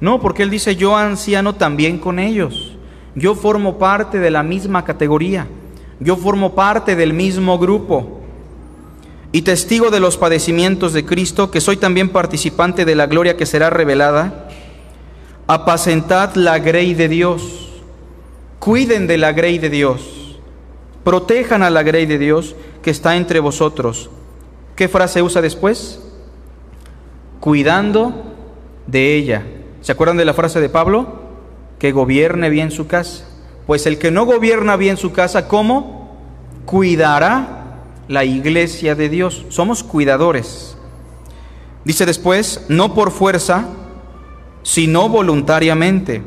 No, 0.00 0.20
porque 0.20 0.42
él 0.42 0.48
dice, 0.48 0.74
yo 0.74 0.96
anciano 0.96 1.54
también 1.56 1.98
con 1.98 2.18
ellos. 2.18 2.78
Yo 3.14 3.34
formo 3.34 3.76
parte 3.76 4.18
de 4.18 4.30
la 4.30 4.42
misma 4.42 4.82
categoría. 4.82 5.46
Yo 6.00 6.16
formo 6.16 6.54
parte 6.54 6.96
del 6.96 7.12
mismo 7.12 7.58
grupo. 7.58 8.20
Y 9.32 9.42
testigo 9.42 9.90
de 9.90 10.00
los 10.00 10.16
padecimientos 10.16 10.92
de 10.92 11.04
Cristo, 11.04 11.50
que 11.50 11.60
soy 11.60 11.76
también 11.76 12.10
participante 12.10 12.84
de 12.84 12.94
la 12.94 13.06
gloria 13.06 13.36
que 13.36 13.46
será 13.46 13.70
revelada. 13.70 14.48
Apacentad 15.46 16.34
la 16.34 16.58
grey 16.58 16.94
de 16.94 17.08
Dios. 17.08 17.82
Cuiden 18.58 19.06
de 19.06 19.18
la 19.18 19.32
grey 19.32 19.58
de 19.58 19.70
Dios. 19.70 20.38
Protejan 21.04 21.62
a 21.62 21.70
la 21.70 21.82
grey 21.82 22.06
de 22.06 22.18
Dios 22.18 22.56
que 22.82 22.90
está 22.90 23.16
entre 23.16 23.40
vosotros. 23.40 24.10
¿Qué 24.74 24.88
frase 24.88 25.22
usa 25.22 25.40
después? 25.40 26.00
Cuidando 27.40 28.34
de 28.86 29.14
ella 29.14 29.44
¿Se 29.86 29.92
acuerdan 29.92 30.16
de 30.16 30.24
la 30.24 30.34
frase 30.34 30.60
de 30.60 30.68
Pablo? 30.68 31.06
Que 31.78 31.92
gobierne 31.92 32.50
bien 32.50 32.72
su 32.72 32.88
casa. 32.88 33.24
Pues 33.66 33.86
el 33.86 33.98
que 33.98 34.10
no 34.10 34.24
gobierna 34.24 34.76
bien 34.76 34.96
su 34.96 35.12
casa, 35.12 35.48
¿cómo? 35.48 36.16
Cuidará 36.64 37.80
la 38.08 38.24
iglesia 38.24 38.94
de 38.94 39.08
Dios. 39.08 39.44
Somos 39.48 39.82
cuidadores. 39.82 40.76
Dice 41.84 42.06
después, 42.06 42.64
no 42.68 42.94
por 42.94 43.10
fuerza, 43.10 43.66
sino 44.62 45.08
voluntariamente. 45.08 46.22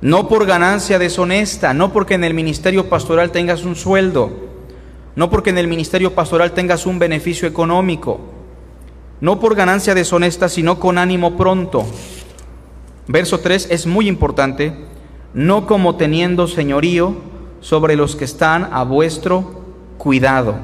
No 0.00 0.28
por 0.28 0.46
ganancia 0.46 0.98
deshonesta, 0.98 1.74
no 1.74 1.92
porque 1.92 2.14
en 2.14 2.24
el 2.24 2.34
ministerio 2.34 2.88
pastoral 2.88 3.30
tengas 3.32 3.64
un 3.64 3.76
sueldo, 3.76 4.30
no 5.14 5.30
porque 5.30 5.50
en 5.50 5.58
el 5.58 5.68
ministerio 5.68 6.14
pastoral 6.14 6.52
tengas 6.52 6.84
un 6.84 6.98
beneficio 6.98 7.48
económico, 7.48 8.20
no 9.22 9.40
por 9.40 9.54
ganancia 9.54 9.94
deshonesta, 9.94 10.50
sino 10.50 10.78
con 10.78 10.98
ánimo 10.98 11.38
pronto 11.38 11.86
Verso 13.08 13.38
3 13.38 13.68
es 13.70 13.86
muy 13.86 14.08
importante, 14.08 14.74
no 15.36 15.66
como 15.66 15.96
teniendo 15.96 16.48
señorío 16.48 17.14
sobre 17.60 17.94
los 17.94 18.16
que 18.16 18.24
están 18.24 18.70
a 18.72 18.84
vuestro 18.84 19.64
cuidado. 19.98 20.56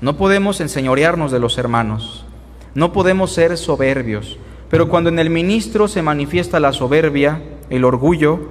No 0.00 0.16
podemos 0.16 0.62
enseñorearnos 0.62 1.30
de 1.30 1.38
los 1.38 1.58
hermanos, 1.58 2.24
no 2.74 2.94
podemos 2.94 3.32
ser 3.32 3.58
soberbios, 3.58 4.38
pero 4.70 4.88
cuando 4.88 5.10
en 5.10 5.18
el 5.18 5.28
ministro 5.28 5.88
se 5.88 6.00
manifiesta 6.00 6.58
la 6.58 6.72
soberbia, 6.72 7.42
el 7.68 7.84
orgullo, 7.84 8.48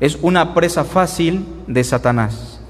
es 0.00 0.18
una 0.22 0.54
presa 0.54 0.84
fácil 0.84 1.44
de 1.66 1.84
Satanás. 1.84 2.62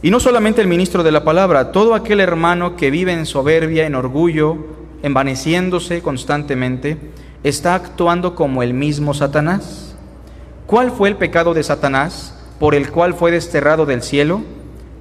Y 0.00 0.12
no 0.12 0.20
solamente 0.20 0.60
el 0.60 0.68
ministro 0.68 1.02
de 1.02 1.10
la 1.10 1.24
palabra, 1.24 1.72
todo 1.72 1.96
aquel 1.96 2.20
hermano 2.20 2.76
que 2.76 2.92
vive 2.92 3.12
en 3.12 3.26
soberbia, 3.26 3.84
en 3.84 3.96
orgullo, 3.96 4.58
envaneciéndose 5.02 6.02
constantemente, 6.02 6.98
está 7.42 7.74
actuando 7.74 8.36
como 8.36 8.62
el 8.62 8.74
mismo 8.74 9.12
Satanás. 9.12 9.87
¿Cuál 10.68 10.90
fue 10.90 11.08
el 11.08 11.16
pecado 11.16 11.54
de 11.54 11.62
Satanás 11.62 12.34
por 12.60 12.74
el 12.74 12.90
cual 12.90 13.14
fue 13.14 13.30
desterrado 13.30 13.86
del 13.86 14.02
cielo, 14.02 14.42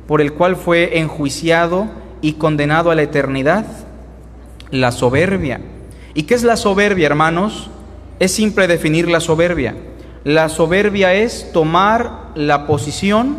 por 0.08 0.22
el 0.22 0.32
cual 0.32 0.56
fue 0.56 0.98
enjuiciado 1.00 1.88
y 2.22 2.36
condenado 2.36 2.90
a 2.90 2.96
la 2.96 3.02
eternidad? 3.02 3.66
La 4.72 4.94
soberbia. 4.94 5.60
¿Y 6.14 6.24
qué 6.24 6.36
es 6.36 6.44
la 6.44 6.56
soberbia, 6.56 7.08
hermanos? 7.08 7.70
Es 8.18 8.32
simple 8.32 8.66
definir 8.68 9.10
la 9.10 9.20
soberbia. 9.20 9.76
La 10.24 10.48
soberbia 10.48 11.14
es 11.14 11.52
tomar 11.52 12.30
la 12.36 12.66
posición 12.66 13.36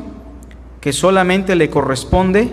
que 0.83 0.93
solamente 0.93 1.57
le 1.57 1.71
corresponde 1.71 2.51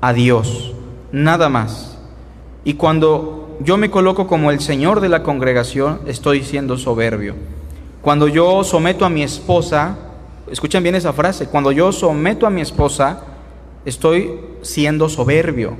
a 0.00 0.12
Dios, 0.12 0.74
nada 1.12 1.48
más. 1.48 1.98
Y 2.64 2.74
cuando 2.74 3.58
yo 3.60 3.76
me 3.76 3.92
coloco 3.92 4.26
como 4.26 4.50
el 4.50 4.58
Señor 4.58 4.98
de 4.98 5.08
la 5.08 5.22
congregación, 5.22 6.00
estoy 6.04 6.42
siendo 6.42 6.76
soberbio. 6.76 7.36
Cuando 8.04 8.28
yo 8.28 8.62
someto 8.64 9.06
a 9.06 9.08
mi 9.08 9.22
esposa, 9.22 9.96
escuchen 10.50 10.82
bien 10.82 10.94
esa 10.94 11.14
frase, 11.14 11.46
cuando 11.46 11.72
yo 11.72 11.90
someto 11.90 12.46
a 12.46 12.50
mi 12.50 12.60
esposa, 12.60 13.22
estoy 13.86 14.40
siendo 14.60 15.08
soberbio. 15.08 15.78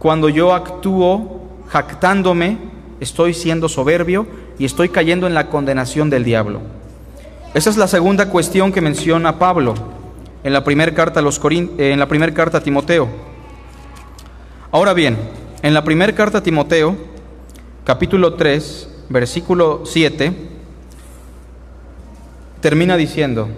Cuando 0.00 0.28
yo 0.28 0.52
actúo 0.52 1.42
jactándome, 1.68 2.58
estoy 2.98 3.32
siendo 3.32 3.68
soberbio 3.68 4.26
y 4.58 4.64
estoy 4.64 4.88
cayendo 4.88 5.28
en 5.28 5.34
la 5.34 5.50
condenación 5.50 6.10
del 6.10 6.24
diablo. 6.24 6.62
Esa 7.54 7.70
es 7.70 7.76
la 7.76 7.86
segunda 7.86 8.28
cuestión 8.28 8.72
que 8.72 8.80
menciona 8.80 9.38
Pablo 9.38 9.74
en 10.42 10.52
la 10.52 10.64
primera 10.64 10.92
carta 10.94 11.20
a 11.20 11.22
los 11.22 11.40
en 11.78 12.00
la 12.00 12.08
primera 12.08 12.34
carta 12.34 12.58
a 12.58 12.60
Timoteo. 12.60 13.08
Ahora 14.72 14.92
bien, 14.92 15.16
en 15.62 15.74
la 15.74 15.84
primera 15.84 16.12
carta 16.12 16.38
a 16.38 16.42
Timoteo, 16.42 16.96
capítulo 17.84 18.34
3, 18.34 18.88
versículo 19.10 19.82
7, 19.84 20.53
termina 22.64 22.96
diciendo, 22.96 23.50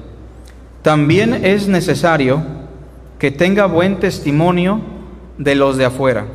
también 0.82 1.44
es 1.44 1.68
necesario 1.68 2.42
que 3.20 3.30
tenga 3.30 3.66
buen 3.66 4.00
testimonio 4.00 4.80
de 5.38 5.54
los 5.54 5.76
de 5.76 5.84
afuera. 5.84 6.26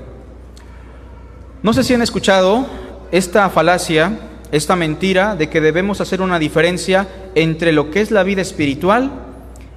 No 1.64 1.74
sé 1.74 1.84
si 1.84 1.94
han 1.94 2.02
escuchado 2.02 2.66
esta 3.12 3.50
falacia, 3.50 4.18
esta 4.54 4.78
mentira 4.78 5.36
de 5.36 5.50
que 5.50 5.60
debemos 5.60 6.00
hacer 6.00 6.22
una 6.22 6.40
diferencia 6.40 7.10
entre 7.36 7.74
lo 7.74 7.92
que 7.92 8.00
es 8.00 8.10
la 8.10 8.24
vida 8.24 8.42
espiritual 8.42 9.12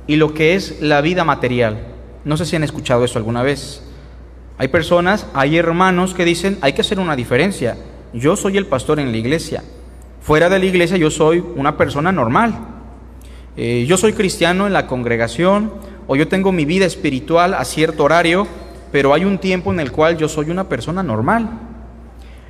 y 0.07 0.14
lo 0.14 0.33
que 0.33 0.54
es 0.54 0.80
la 0.80 1.00
vida 1.00 1.24
material. 1.24 1.78
No 2.24 2.37
sé 2.37 2.46
si 2.46 2.54
han 2.54 2.62
escuchado 2.62 3.04
eso 3.04 3.18
alguna 3.18 3.42
vez. 3.42 3.83
Hay 4.57 4.68
personas, 4.68 5.26
hay 5.35 5.57
hermanos 5.57 6.14
que 6.14 6.24
dicen, 6.24 6.59
hay 6.61 6.74
que 6.74 6.83
hacer 6.83 7.00
una 7.00 7.16
diferencia. 7.16 7.76
Yo 8.12 8.37
soy 8.37 8.57
el 8.57 8.66
pastor 8.66 9.00
en 9.00 9.11
la 9.11 9.18
iglesia. 9.18 9.64
Fuera 10.20 10.48
de 10.48 10.61
la 10.61 10.66
iglesia 10.66 10.96
yo 10.96 11.11
soy 11.11 11.44
una 11.57 11.76
persona 11.76 12.12
normal. 12.12 12.73
Eh, 13.57 13.85
yo 13.87 13.97
soy 13.97 14.14
cristiano 14.14 14.67
en 14.67 14.73
la 14.73 14.87
congregación 14.88 15.73
o 16.07 16.17
yo 16.17 16.27
tengo 16.27 16.51
mi 16.51 16.64
vida 16.64 16.87
espiritual 16.87 17.55
a 17.55 17.64
cierto 17.64 18.05
horario, 18.05 18.47
pero 18.90 19.14
hay 19.14 19.25
un 19.25 19.38
tiempo 19.38 19.73
en 19.73 19.81
el 19.81 19.93
cual 19.93 20.17
yo 20.17 20.29
soy 20.29 20.51
una 20.51 20.69
persona 20.69 21.03
normal. 21.03 21.49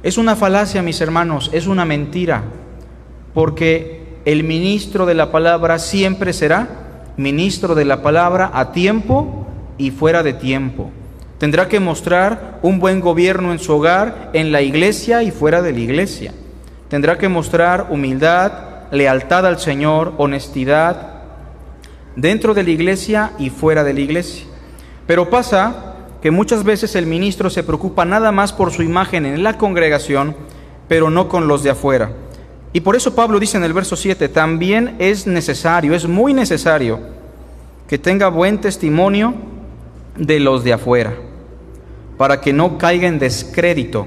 Es 0.03 0.19
una 0.19 0.37
falacia, 0.37 0.83
mis 0.83 1.01
hermanos, 1.01 1.51
es 1.53 1.67
una 1.67 1.85
mentira, 1.85 2.45
porque 3.33 4.05
el 4.25 4.45
ministro 4.45 5.07
de 5.07 5.15
la 5.15 5.31
palabra 5.31 5.79
siempre 5.79 6.33
será 6.33 6.69
ministro 7.17 7.75
de 7.75 7.85
la 7.85 8.03
palabra 8.03 8.51
a 8.55 8.73
tiempo 8.73 9.47
y 9.79 9.91
fuera 9.91 10.23
de 10.23 10.33
tiempo. 10.33 10.91
Tendrá 11.39 11.69
que 11.69 11.81
mostrar 11.81 12.59
un 12.63 12.79
buen 12.79 13.01
gobierno 13.01 13.53
en 13.53 13.59
su 13.59 13.73
hogar, 13.75 14.31
en 14.33 14.53
la 14.53 14.63
iglesia 14.63 15.23
y 15.23 15.31
fuera 15.31 15.63
de 15.63 15.73
la 15.73 15.81
iglesia. 15.81 16.33
Tendrá 16.89 17.19
que 17.19 17.29
mostrar 17.29 17.89
humildad, 17.91 18.53
lealtad 18.95 19.47
al 19.47 19.59
Señor, 19.59 20.15
honestidad, 20.19 21.23
dentro 22.17 22.55
de 22.55 22.63
la 22.63 22.71
iglesia 22.71 23.33
y 23.39 23.51
fuera 23.51 23.85
de 23.85 23.93
la 23.93 24.01
iglesia. 24.01 24.47
Pero 25.07 25.29
pasa 25.29 25.97
que 26.23 26.31
muchas 26.31 26.65
veces 26.65 26.95
el 26.95 27.07
ministro 27.07 27.51
se 27.51 27.63
preocupa 27.63 28.05
nada 28.05 28.33
más 28.33 28.53
por 28.53 28.73
su 28.73 28.83
imagen 28.83 29.27
en 29.27 29.43
la 29.43 29.59
congregación, 29.59 30.35
pero 30.89 31.11
no 31.11 31.29
con 31.29 31.49
los 31.49 31.63
de 31.63 31.71
afuera. 31.71 32.13
Y 32.73 32.81
por 32.81 32.97
eso 32.97 33.15
Pablo 33.15 33.39
dice 33.39 33.57
en 33.57 33.65
el 33.65 33.73
verso 33.73 33.97
7, 33.97 34.29
también 34.31 34.97
es 34.99 35.27
necesario, 35.27 35.95
es 35.95 36.09
muy 36.09 36.33
necesario 36.33 37.01
que 37.89 37.99
tenga 37.99 38.29
buen 38.29 38.61
testimonio 38.61 39.35
de 40.17 40.41
los 40.41 40.65
de 40.65 40.73
afuera, 40.73 41.15
para 42.17 42.41
que 42.41 42.53
no 42.53 42.79
caiga 42.79 43.07
en 43.07 43.19
descrédito 43.19 44.07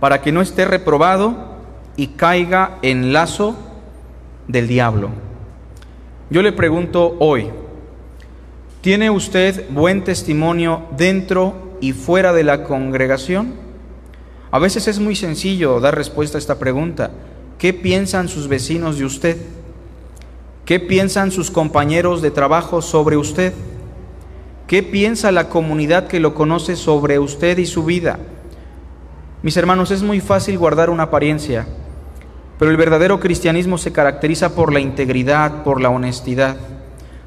para 0.00 0.22
que 0.22 0.32
no 0.32 0.40
esté 0.40 0.64
reprobado 0.64 1.56
y 1.96 2.08
caiga 2.08 2.78
en 2.82 3.12
lazo 3.12 3.56
del 4.48 4.66
diablo. 4.66 5.10
Yo 6.30 6.42
le 6.42 6.52
pregunto 6.52 7.16
hoy, 7.20 7.50
¿tiene 8.80 9.10
usted 9.10 9.70
buen 9.70 10.02
testimonio 10.02 10.82
dentro 10.96 11.76
y 11.80 11.92
fuera 11.92 12.32
de 12.32 12.42
la 12.42 12.64
congregación? 12.64 13.54
A 14.50 14.58
veces 14.58 14.88
es 14.88 14.98
muy 14.98 15.14
sencillo 15.14 15.78
dar 15.78 15.94
respuesta 15.94 16.38
a 16.38 16.40
esta 16.40 16.58
pregunta. 16.58 17.10
¿Qué 17.58 17.72
piensan 17.74 18.28
sus 18.28 18.48
vecinos 18.48 18.98
de 18.98 19.04
usted? 19.04 19.36
¿Qué 20.64 20.80
piensan 20.80 21.30
sus 21.30 21.50
compañeros 21.50 22.22
de 22.22 22.30
trabajo 22.30 22.82
sobre 22.82 23.16
usted? 23.16 23.52
¿Qué 24.66 24.82
piensa 24.82 25.32
la 25.32 25.48
comunidad 25.48 26.08
que 26.08 26.20
lo 26.20 26.34
conoce 26.34 26.76
sobre 26.76 27.18
usted 27.18 27.56
y 27.58 27.66
su 27.66 27.84
vida? 27.84 28.18
Mis 29.42 29.56
hermanos, 29.56 29.90
es 29.90 30.02
muy 30.02 30.20
fácil 30.20 30.58
guardar 30.58 30.90
una 30.90 31.04
apariencia, 31.04 31.66
pero 32.58 32.70
el 32.70 32.76
verdadero 32.76 33.20
cristianismo 33.20 33.78
se 33.78 33.92
caracteriza 33.92 34.54
por 34.54 34.72
la 34.72 34.80
integridad, 34.80 35.62
por 35.62 35.80
la 35.80 35.90
honestidad. 35.90 36.56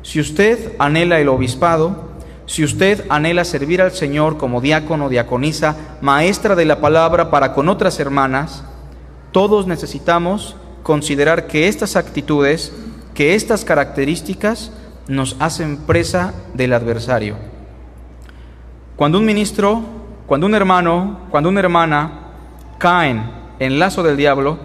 Si 0.01 0.19
usted 0.19 0.73
anhela 0.79 1.19
el 1.19 1.29
obispado, 1.29 2.11
si 2.45 2.63
usted 2.63 3.05
anhela 3.09 3.45
servir 3.45 3.81
al 3.81 3.91
Señor 3.91 4.37
como 4.37 4.61
diácono, 4.61 5.09
diaconisa, 5.09 5.75
maestra 6.01 6.55
de 6.55 6.65
la 6.65 6.81
palabra 6.81 7.29
para 7.29 7.53
con 7.53 7.69
otras 7.69 7.99
hermanas, 7.99 8.63
todos 9.31 9.67
necesitamos 9.67 10.55
considerar 10.83 11.47
que 11.47 11.67
estas 11.67 11.95
actitudes, 11.95 12.73
que 13.13 13.35
estas 13.35 13.63
características 13.63 14.71
nos 15.07 15.37
hacen 15.39 15.77
presa 15.77 16.33
del 16.53 16.73
adversario. 16.73 17.37
Cuando 18.97 19.19
un 19.19 19.25
ministro 19.25 20.01
cuando 20.31 20.47
un 20.47 20.55
hermano, 20.55 21.19
cuando 21.29 21.49
una 21.49 21.59
hermana 21.59 22.11
caen 22.77 23.29
en 23.59 23.79
lazo 23.79 24.01
del 24.01 24.15
diablo, 24.15 24.57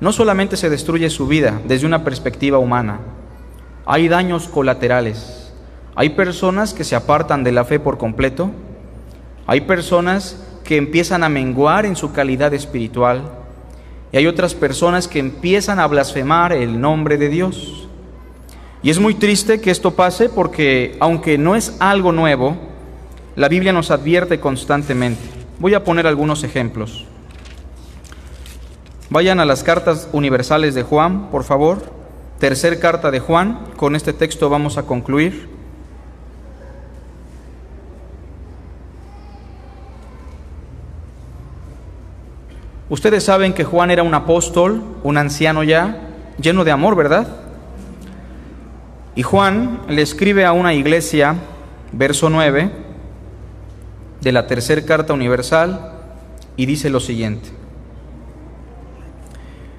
no 0.00 0.12
solamente 0.12 0.56
se 0.56 0.70
destruye 0.70 1.10
su 1.10 1.26
vida 1.26 1.60
desde 1.66 1.86
una 1.86 2.04
perspectiva 2.04 2.58
humana, 2.58 3.00
hay 3.86 4.08
daños 4.08 4.48
colaterales. 4.48 5.52
Hay 5.96 6.10
personas 6.10 6.74
que 6.74 6.84
se 6.84 6.96
apartan 6.96 7.44
de 7.44 7.52
la 7.52 7.64
fe 7.64 7.78
por 7.78 7.98
completo, 7.98 8.50
hay 9.46 9.60
personas 9.60 10.42
que 10.64 10.76
empiezan 10.76 11.22
a 11.22 11.28
menguar 11.28 11.86
en 11.86 11.94
su 11.94 12.12
calidad 12.12 12.52
espiritual 12.54 13.22
y 14.10 14.16
hay 14.16 14.26
otras 14.26 14.54
personas 14.54 15.06
que 15.06 15.18
empiezan 15.18 15.78
a 15.78 15.86
blasfemar 15.86 16.52
el 16.52 16.80
nombre 16.80 17.18
de 17.18 17.28
Dios. 17.28 17.88
Y 18.82 18.90
es 18.90 18.98
muy 18.98 19.14
triste 19.14 19.60
que 19.60 19.70
esto 19.70 19.92
pase 19.92 20.28
porque 20.28 20.96
aunque 21.00 21.38
no 21.38 21.54
es 21.54 21.76
algo 21.80 22.12
nuevo, 22.12 22.56
la 23.36 23.48
Biblia 23.48 23.72
nos 23.72 23.90
advierte 23.90 24.40
constantemente. 24.40 25.22
Voy 25.58 25.74
a 25.74 25.84
poner 25.84 26.06
algunos 26.06 26.44
ejemplos. 26.44 27.06
Vayan 29.14 29.38
a 29.38 29.44
las 29.44 29.62
cartas 29.62 30.08
universales 30.10 30.74
de 30.74 30.82
Juan, 30.82 31.30
por 31.30 31.44
favor. 31.44 31.78
Tercer 32.40 32.80
carta 32.80 33.12
de 33.12 33.20
Juan. 33.20 33.60
Con 33.76 33.94
este 33.94 34.12
texto 34.12 34.50
vamos 34.50 34.76
a 34.76 34.86
concluir. 34.86 35.48
Ustedes 42.88 43.22
saben 43.22 43.52
que 43.52 43.62
Juan 43.62 43.92
era 43.92 44.02
un 44.02 44.14
apóstol, 44.14 44.82
un 45.04 45.16
anciano 45.16 45.62
ya, 45.62 46.08
lleno 46.40 46.64
de 46.64 46.72
amor, 46.72 46.96
¿verdad? 46.96 47.28
Y 49.14 49.22
Juan 49.22 49.82
le 49.88 50.02
escribe 50.02 50.44
a 50.44 50.50
una 50.50 50.74
iglesia, 50.74 51.36
verso 51.92 52.30
9, 52.30 52.68
de 54.22 54.32
la 54.32 54.48
tercera 54.48 54.84
carta 54.84 55.12
universal 55.12 55.92
y 56.56 56.66
dice 56.66 56.90
lo 56.90 56.98
siguiente. 56.98 57.63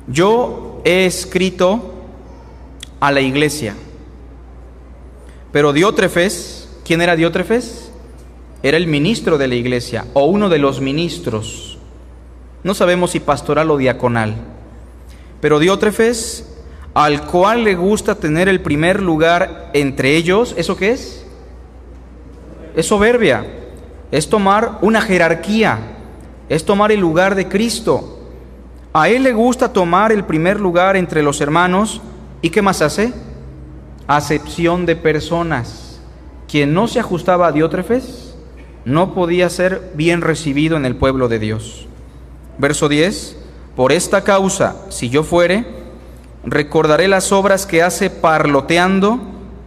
Yo 0.08 0.82
he 0.86 1.06
escrito 1.06 1.94
a 3.00 3.12
la 3.12 3.22
iglesia, 3.22 3.76
pero 5.52 5.74
Diótrefes, 5.74 6.70
¿quién 6.84 7.02
era 7.02 7.16
Diótrefes? 7.16 7.92
Era 8.62 8.78
el 8.78 8.88
ministro 8.88 9.38
de 9.38 9.48
la 9.48 9.56
iglesia 9.56 10.06
o 10.14 10.26
uno 10.26 10.50
de 10.50 10.60
los 10.60 10.82
ministros. 10.82 11.78
No 12.64 12.74
sabemos 12.74 13.12
si 13.12 13.20
pastoral 13.20 13.70
o 13.72 13.78
diaconal. 13.78 14.36
Pero 15.40 15.60
Diótrefes, 15.60 16.48
al 16.94 17.26
cual 17.26 17.64
le 17.64 17.76
gusta 17.76 18.16
tener 18.16 18.50
el 18.50 18.62
primer 18.62 19.02
lugar 19.02 19.70
entre 19.74 20.16
ellos, 20.16 20.56
¿eso 20.58 20.76
qué 20.76 20.92
es? 20.92 21.26
Es 22.76 22.88
soberbia 22.88 23.46
es 24.12 24.30
tomar 24.30 24.78
una 24.82 25.02
jerarquía, 25.02 25.80
es 26.50 26.64
tomar 26.64 26.92
el 26.92 27.00
lugar 27.00 27.36
de 27.36 27.48
Cristo. 27.48 28.15
A 28.98 29.10
Él 29.10 29.24
le 29.24 29.34
gusta 29.34 29.74
tomar 29.74 30.14
el 30.14 30.24
primer 30.24 30.58
lugar 30.58 30.96
entre 30.96 31.22
los 31.22 31.42
hermanos 31.42 32.00
y 32.42 32.50
¿qué 32.50 32.62
más 32.62 32.82
hace? 32.82 33.12
Acepción 34.08 34.86
de 34.86 34.96
personas. 34.96 36.00
Quien 36.48 36.74
no 36.74 36.88
se 36.88 37.02
ajustaba 37.02 37.48
a 37.48 37.52
Diótrefes 37.52 38.38
no 38.86 39.14
podía 39.14 39.50
ser 39.50 39.92
bien 39.96 40.22
recibido 40.22 40.78
en 40.78 40.86
el 40.86 40.96
pueblo 40.96 41.28
de 41.28 41.40
Dios. 41.40 41.88
Verso 42.58 42.88
10, 42.88 43.36
por 43.76 43.92
esta 43.92 44.24
causa, 44.24 44.78
si 44.88 45.10
yo 45.10 45.24
fuere, 45.24 45.66
recordaré 46.46 47.10
las 47.10 47.34
obras 47.34 47.66
que 47.66 47.84
hace 47.84 48.10
parloteando 48.10 49.20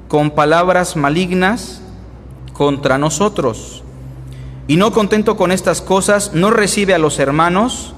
con 0.08 0.30
palabras 0.30 0.96
malignas 0.96 1.82
contra 2.54 2.96
nosotros 2.96 3.82
y 4.68 4.76
no 4.76 4.90
contento 4.90 5.36
con 5.36 5.52
estas 5.52 5.82
cosas, 5.82 6.32
no 6.32 6.48
recibe 6.48 6.94
a 6.94 6.98
los 6.98 7.18
hermanos 7.18 7.94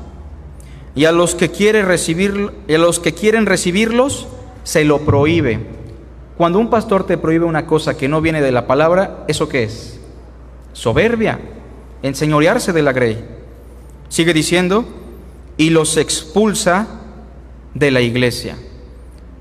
y 0.95 1.05
a 1.05 1.13
los 1.13 1.35
que 1.35 1.51
quiere 1.51 1.83
recibir, 1.83 2.51
a 2.69 2.79
los 2.79 2.99
que 2.99 3.15
quieren 3.15 3.47
recibirlos 3.47 4.27
se 4.65 4.85
lo 4.85 5.01
prohíbe. 5.01 5.61
Cuando 6.37 6.59
un 6.59 6.71
pastor 6.71 7.05
te 7.07 7.19
prohíbe 7.19 7.45
una 7.45 7.67
cosa 7.67 7.97
que 7.97 8.09
no 8.09 8.21
viene 8.21 8.41
de 8.41 8.53
la 8.53 8.67
palabra, 8.67 9.25
¿eso 9.29 9.49
qué 9.49 9.65
es? 9.65 10.01
Soberbia, 10.73 11.39
enseñorearse 12.03 12.73
de 12.73 12.83
la 12.83 12.93
grey. 12.93 13.25
Sigue 14.09 14.33
diciendo, 14.33 14.85
y 15.57 15.71
los 15.71 15.97
expulsa 15.97 16.87
de 17.75 17.91
la 17.91 18.01
iglesia. 18.01 18.57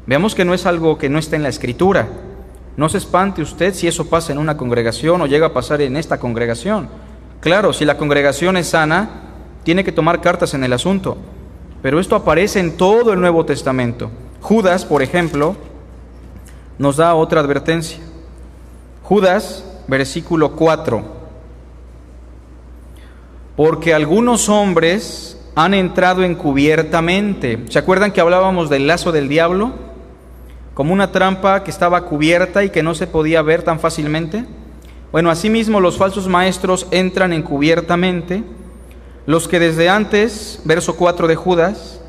Veamos 0.05 0.35
que 0.35 0.43
no 0.43 0.53
es 0.53 0.65
algo 0.65 0.97
que 0.97 1.09
no 1.09 1.17
está 1.17 1.35
en 1.35 1.43
la 1.43 1.49
escritura. 1.49 2.07
No 2.75 2.89
se 2.89 2.97
espante 2.97 3.41
usted 3.41 3.73
si 3.73 3.88
eso 3.88 4.09
pasa 4.09 4.31
en 4.31 4.38
una 4.38 4.57
congregación 4.57 5.21
o 5.21 5.27
llega 5.27 5.47
a 5.47 5.53
pasar 5.53 5.81
en 5.81 5.95
esta 5.95 6.19
congregación. 6.19 6.89
Claro, 7.39 7.73
si 7.73 7.85
la 7.85 7.97
congregación 7.97 8.57
es 8.57 8.67
sana, 8.67 9.09
tiene 9.63 9.83
que 9.83 9.91
tomar 9.91 10.19
cartas 10.19 10.53
en 10.53 10.63
el 10.63 10.73
asunto. 10.73 11.17
Pero 11.82 12.00
esto 12.00 12.15
aparece 12.15 12.60
en 12.60 12.76
todo 12.78 13.13
el 13.13 13.22
Nuevo 13.22 13.46
Testamento. 13.46 14.10
Judas, 14.42 14.86
por 14.86 15.02
ejemplo, 15.02 15.56
nos 16.78 16.98
da 16.98 17.15
otra 17.15 17.42
advertencia. 17.42 18.00
Judas, 19.04 19.65
versículo 19.88 20.56
4. 20.56 21.04
Porque 23.56 23.94
algunos 23.94 24.50
hombres 24.50 25.38
han 25.56 25.74
entrado 25.74 26.24
encubiertamente. 26.24 27.65
¿Se 27.70 27.80
acuerdan 27.80 28.12
que 28.12 28.22
hablábamos 28.22 28.70
del 28.70 28.88
lazo 28.88 29.12
del 29.12 29.28
diablo? 29.28 29.74
Como 30.74 30.94
una 30.94 31.12
trampa 31.12 31.63
que 31.63 31.72
estaba 31.72 32.06
cubierta 32.06 32.63
y 32.63 32.70
que 32.70 32.84
no 32.84 32.96
se 32.96 33.08
podía 33.08 33.42
ver 33.42 33.63
tan 33.63 33.80
fácilmente. 33.80 34.46
Bueno, 35.12 35.30
asimismo 35.30 35.80
los 35.80 35.98
falsos 35.98 36.28
maestros 36.28 36.88
entran 36.92 37.34
encubiertamente, 37.34 38.44
los 39.30 39.48
que 39.48 39.60
desde 39.60 39.89
antes, 39.89 40.60
verso 40.63 40.96
4 40.96 41.28
de 41.28 41.36
Judas, 41.36 42.02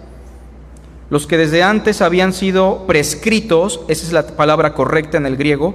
los 1.10 1.26
que 1.26 1.36
desde 1.36 1.62
antes 1.62 2.00
habían 2.00 2.32
sido 2.32 2.86
prescritos, 2.86 3.82
esa 3.88 4.06
es 4.06 4.12
la 4.14 4.26
palabra 4.26 4.72
correcta 4.72 5.18
en 5.18 5.26
el 5.26 5.36
griego, 5.36 5.74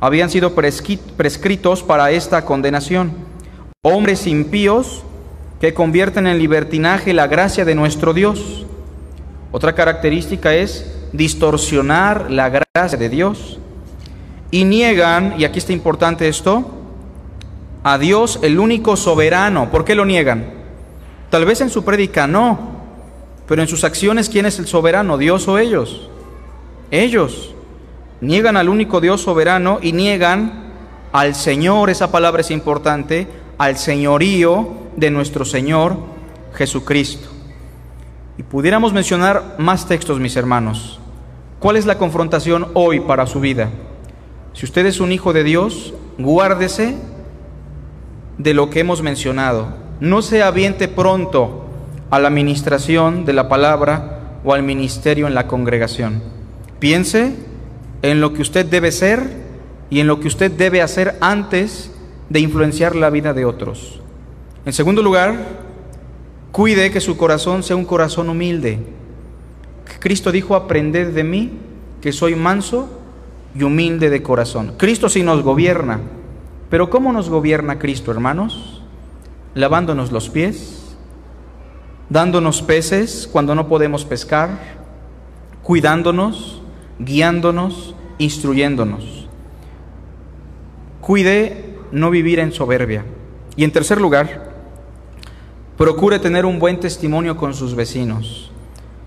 habían 0.00 0.28
sido 0.28 0.56
prescritos 0.56 1.84
para 1.84 2.10
esta 2.10 2.44
condenación. 2.44 3.12
Hombres 3.82 4.26
impíos 4.26 5.04
que 5.60 5.72
convierten 5.72 6.26
en 6.26 6.40
libertinaje 6.40 7.12
la 7.12 7.28
gracia 7.28 7.64
de 7.64 7.76
nuestro 7.76 8.12
Dios. 8.12 8.66
Otra 9.52 9.76
característica 9.76 10.52
es 10.52 10.92
distorsionar 11.12 12.28
la 12.28 12.48
gracia 12.48 12.98
de 12.98 13.08
Dios 13.08 13.60
y 14.50 14.64
niegan, 14.64 15.36
y 15.38 15.44
aquí 15.44 15.60
está 15.60 15.72
importante 15.72 16.26
esto, 16.26 16.68
a 17.84 17.98
Dios 17.98 18.40
el 18.42 18.58
único 18.58 18.96
soberano. 18.96 19.70
¿Por 19.70 19.84
qué 19.84 19.94
lo 19.94 20.04
niegan? 20.04 20.60
Tal 21.32 21.46
vez 21.46 21.62
en 21.62 21.70
su 21.70 21.82
prédica 21.82 22.26
no, 22.26 22.58
pero 23.48 23.62
en 23.62 23.68
sus 23.68 23.84
acciones, 23.84 24.28
¿quién 24.28 24.44
es 24.44 24.58
el 24.58 24.66
soberano? 24.66 25.16
¿Dios 25.16 25.48
o 25.48 25.56
ellos? 25.56 26.10
Ellos. 26.90 27.54
Niegan 28.20 28.58
al 28.58 28.68
único 28.68 29.00
Dios 29.00 29.22
soberano 29.22 29.78
y 29.80 29.92
niegan 29.92 30.74
al 31.10 31.34
Señor, 31.34 31.88
esa 31.88 32.12
palabra 32.12 32.42
es 32.42 32.50
importante, 32.50 33.26
al 33.56 33.78
señorío 33.78 34.74
de 34.94 35.10
nuestro 35.10 35.46
Señor 35.46 35.96
Jesucristo. 36.52 37.30
Y 38.36 38.42
pudiéramos 38.42 38.92
mencionar 38.92 39.54
más 39.56 39.88
textos, 39.88 40.20
mis 40.20 40.36
hermanos. 40.36 41.00
¿Cuál 41.60 41.78
es 41.78 41.86
la 41.86 41.96
confrontación 41.96 42.68
hoy 42.74 43.00
para 43.00 43.26
su 43.26 43.40
vida? 43.40 43.70
Si 44.52 44.66
usted 44.66 44.84
es 44.84 45.00
un 45.00 45.12
hijo 45.12 45.32
de 45.32 45.44
Dios, 45.44 45.94
guárdese 46.18 46.94
de 48.36 48.52
lo 48.52 48.68
que 48.68 48.80
hemos 48.80 49.00
mencionado. 49.00 49.80
No 50.02 50.20
se 50.20 50.42
aviente 50.42 50.88
pronto 50.88 51.64
a 52.10 52.18
la 52.18 52.28
ministración 52.28 53.24
de 53.24 53.34
la 53.34 53.48
palabra 53.48 54.40
o 54.42 54.52
al 54.52 54.64
ministerio 54.64 55.28
en 55.28 55.34
la 55.36 55.46
congregación. 55.46 56.20
Piense 56.80 57.36
en 58.02 58.20
lo 58.20 58.32
que 58.32 58.42
usted 58.42 58.66
debe 58.66 58.90
ser 58.90 59.22
y 59.90 60.00
en 60.00 60.08
lo 60.08 60.18
que 60.18 60.26
usted 60.26 60.50
debe 60.50 60.82
hacer 60.82 61.16
antes 61.20 61.92
de 62.28 62.40
influenciar 62.40 62.96
la 62.96 63.10
vida 63.10 63.32
de 63.32 63.44
otros. 63.44 64.00
En 64.66 64.72
segundo 64.72 65.04
lugar, 65.04 65.36
cuide 66.50 66.90
que 66.90 67.00
su 67.00 67.16
corazón 67.16 67.62
sea 67.62 67.76
un 67.76 67.84
corazón 67.84 68.28
humilde. 68.28 68.80
Cristo 70.00 70.32
dijo, 70.32 70.56
aprended 70.56 71.14
de 71.14 71.22
mí, 71.22 71.52
que 72.00 72.10
soy 72.10 72.34
manso 72.34 72.90
y 73.54 73.62
humilde 73.62 74.10
de 74.10 74.20
corazón. 74.20 74.74
Cristo 74.78 75.08
sí 75.08 75.22
nos 75.22 75.44
gobierna, 75.44 76.00
pero 76.70 76.90
¿cómo 76.90 77.12
nos 77.12 77.30
gobierna 77.30 77.78
Cristo, 77.78 78.10
hermanos? 78.10 78.71
Lavándonos 79.54 80.12
los 80.12 80.28
pies, 80.28 80.96
dándonos 82.08 82.62
peces 82.62 83.28
cuando 83.30 83.54
no 83.54 83.68
podemos 83.68 84.04
pescar, 84.04 84.58
cuidándonos, 85.62 86.62
guiándonos, 86.98 87.94
instruyéndonos. 88.18 89.28
Cuide 91.00 91.76
no 91.90 92.10
vivir 92.10 92.38
en 92.38 92.52
soberbia. 92.52 93.04
Y 93.56 93.64
en 93.64 93.72
tercer 93.72 94.00
lugar, 94.00 94.50
procure 95.76 96.18
tener 96.18 96.46
un 96.46 96.58
buen 96.58 96.80
testimonio 96.80 97.36
con 97.36 97.54
sus 97.54 97.74
vecinos. 97.74 98.50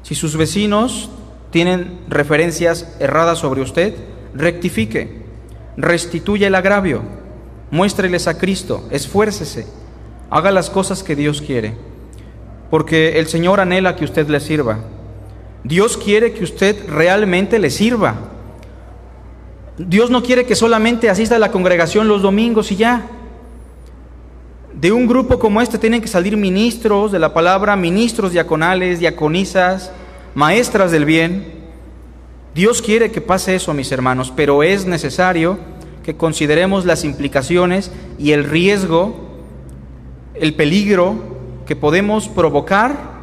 Si 0.04 0.14
sus 0.14 0.38
vecinos 0.38 1.10
tienen 1.52 2.00
referencias 2.08 2.96
erradas 3.00 3.40
sobre 3.40 3.62
usted, 3.62 3.96
rectifique, 4.34 5.24
restituya 5.78 6.48
el 6.48 6.56
agravio, 6.56 7.02
muéstreles 7.72 8.28
a 8.28 8.38
Cristo, 8.38 8.84
esfuércese, 8.92 9.66
haga 10.30 10.52
las 10.52 10.70
cosas 10.70 11.04
que 11.04 11.16
Dios 11.16 11.42
quiere, 11.42 11.74
porque 12.70 13.20
el 13.20 13.28
Señor 13.28 13.60
anhela 13.60 13.96
que 13.96 14.06
usted 14.06 14.28
le 14.28 14.40
sirva. 14.40 14.80
Dios 15.64 15.98
quiere 15.98 16.34
que 16.34 16.44
usted 16.44 16.88
realmente 16.90 17.60
le 17.60 17.70
sirva. 17.70 18.16
Dios 19.78 20.10
no 20.10 20.24
quiere 20.24 20.46
que 20.46 20.56
solamente 20.56 21.10
asista 21.10 21.36
a 21.36 21.40
la 21.40 21.52
congregación 21.52 22.08
los 22.08 22.22
domingos 22.22 22.72
y 22.72 22.76
ya. 22.76 23.08
De 24.74 24.92
un 24.92 25.08
grupo 25.08 25.40
como 25.40 25.62
este 25.62 25.78
tienen 25.78 26.02
que 26.02 26.08
salir 26.08 26.38
ministros 26.38 27.12
de 27.12 27.20
la 27.20 27.34
palabra, 27.34 27.76
ministros 27.76 28.32
diaconales, 28.32 29.00
diaconisas, 29.00 29.92
maestras 30.34 30.92
del 30.92 31.06
bien, 31.06 31.56
Dios 32.54 32.82
quiere 32.82 33.12
que 33.12 33.20
pase 33.20 33.56
eso, 33.56 33.74
mis 33.74 33.92
hermanos, 33.92 34.32
pero 34.34 34.64
es 34.64 34.86
necesario 34.86 35.58
que 36.04 36.16
consideremos 36.16 36.86
las 36.86 37.04
implicaciones 37.04 37.92
y 38.18 38.32
el 38.32 38.46
riesgo, 38.46 39.25
el 40.40 40.54
peligro 40.54 41.16
que 41.66 41.76
podemos 41.76 42.28
provocar 42.28 43.16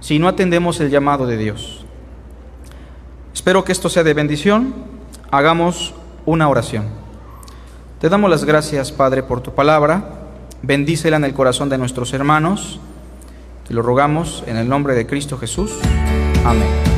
si 0.00 0.18
no 0.18 0.28
atendemos 0.28 0.80
el 0.80 0.90
llamado 0.90 1.26
de 1.26 1.36
Dios. 1.36 1.84
Espero 3.34 3.64
que 3.64 3.72
esto 3.72 3.88
sea 3.88 4.02
de 4.02 4.14
bendición. 4.14 4.74
Hagamos 5.30 5.94
una 6.24 6.48
oración. 6.48 6.86
Te 8.00 8.08
damos 8.08 8.30
las 8.30 8.44
gracias, 8.44 8.92
Padre, 8.92 9.22
por 9.22 9.40
tu 9.40 9.54
palabra. 9.54 10.10
Bendícela 10.62 11.16
en 11.16 11.24
el 11.24 11.34
corazón 11.34 11.68
de 11.68 11.78
nuestros 11.78 12.12
hermanos. 12.12 12.80
Te 13.66 13.74
lo 13.74 13.82
rogamos 13.82 14.44
en 14.46 14.56
el 14.56 14.68
nombre 14.68 14.94
de 14.94 15.06
Cristo 15.06 15.38
Jesús. 15.38 15.72
Amén. 16.44 16.95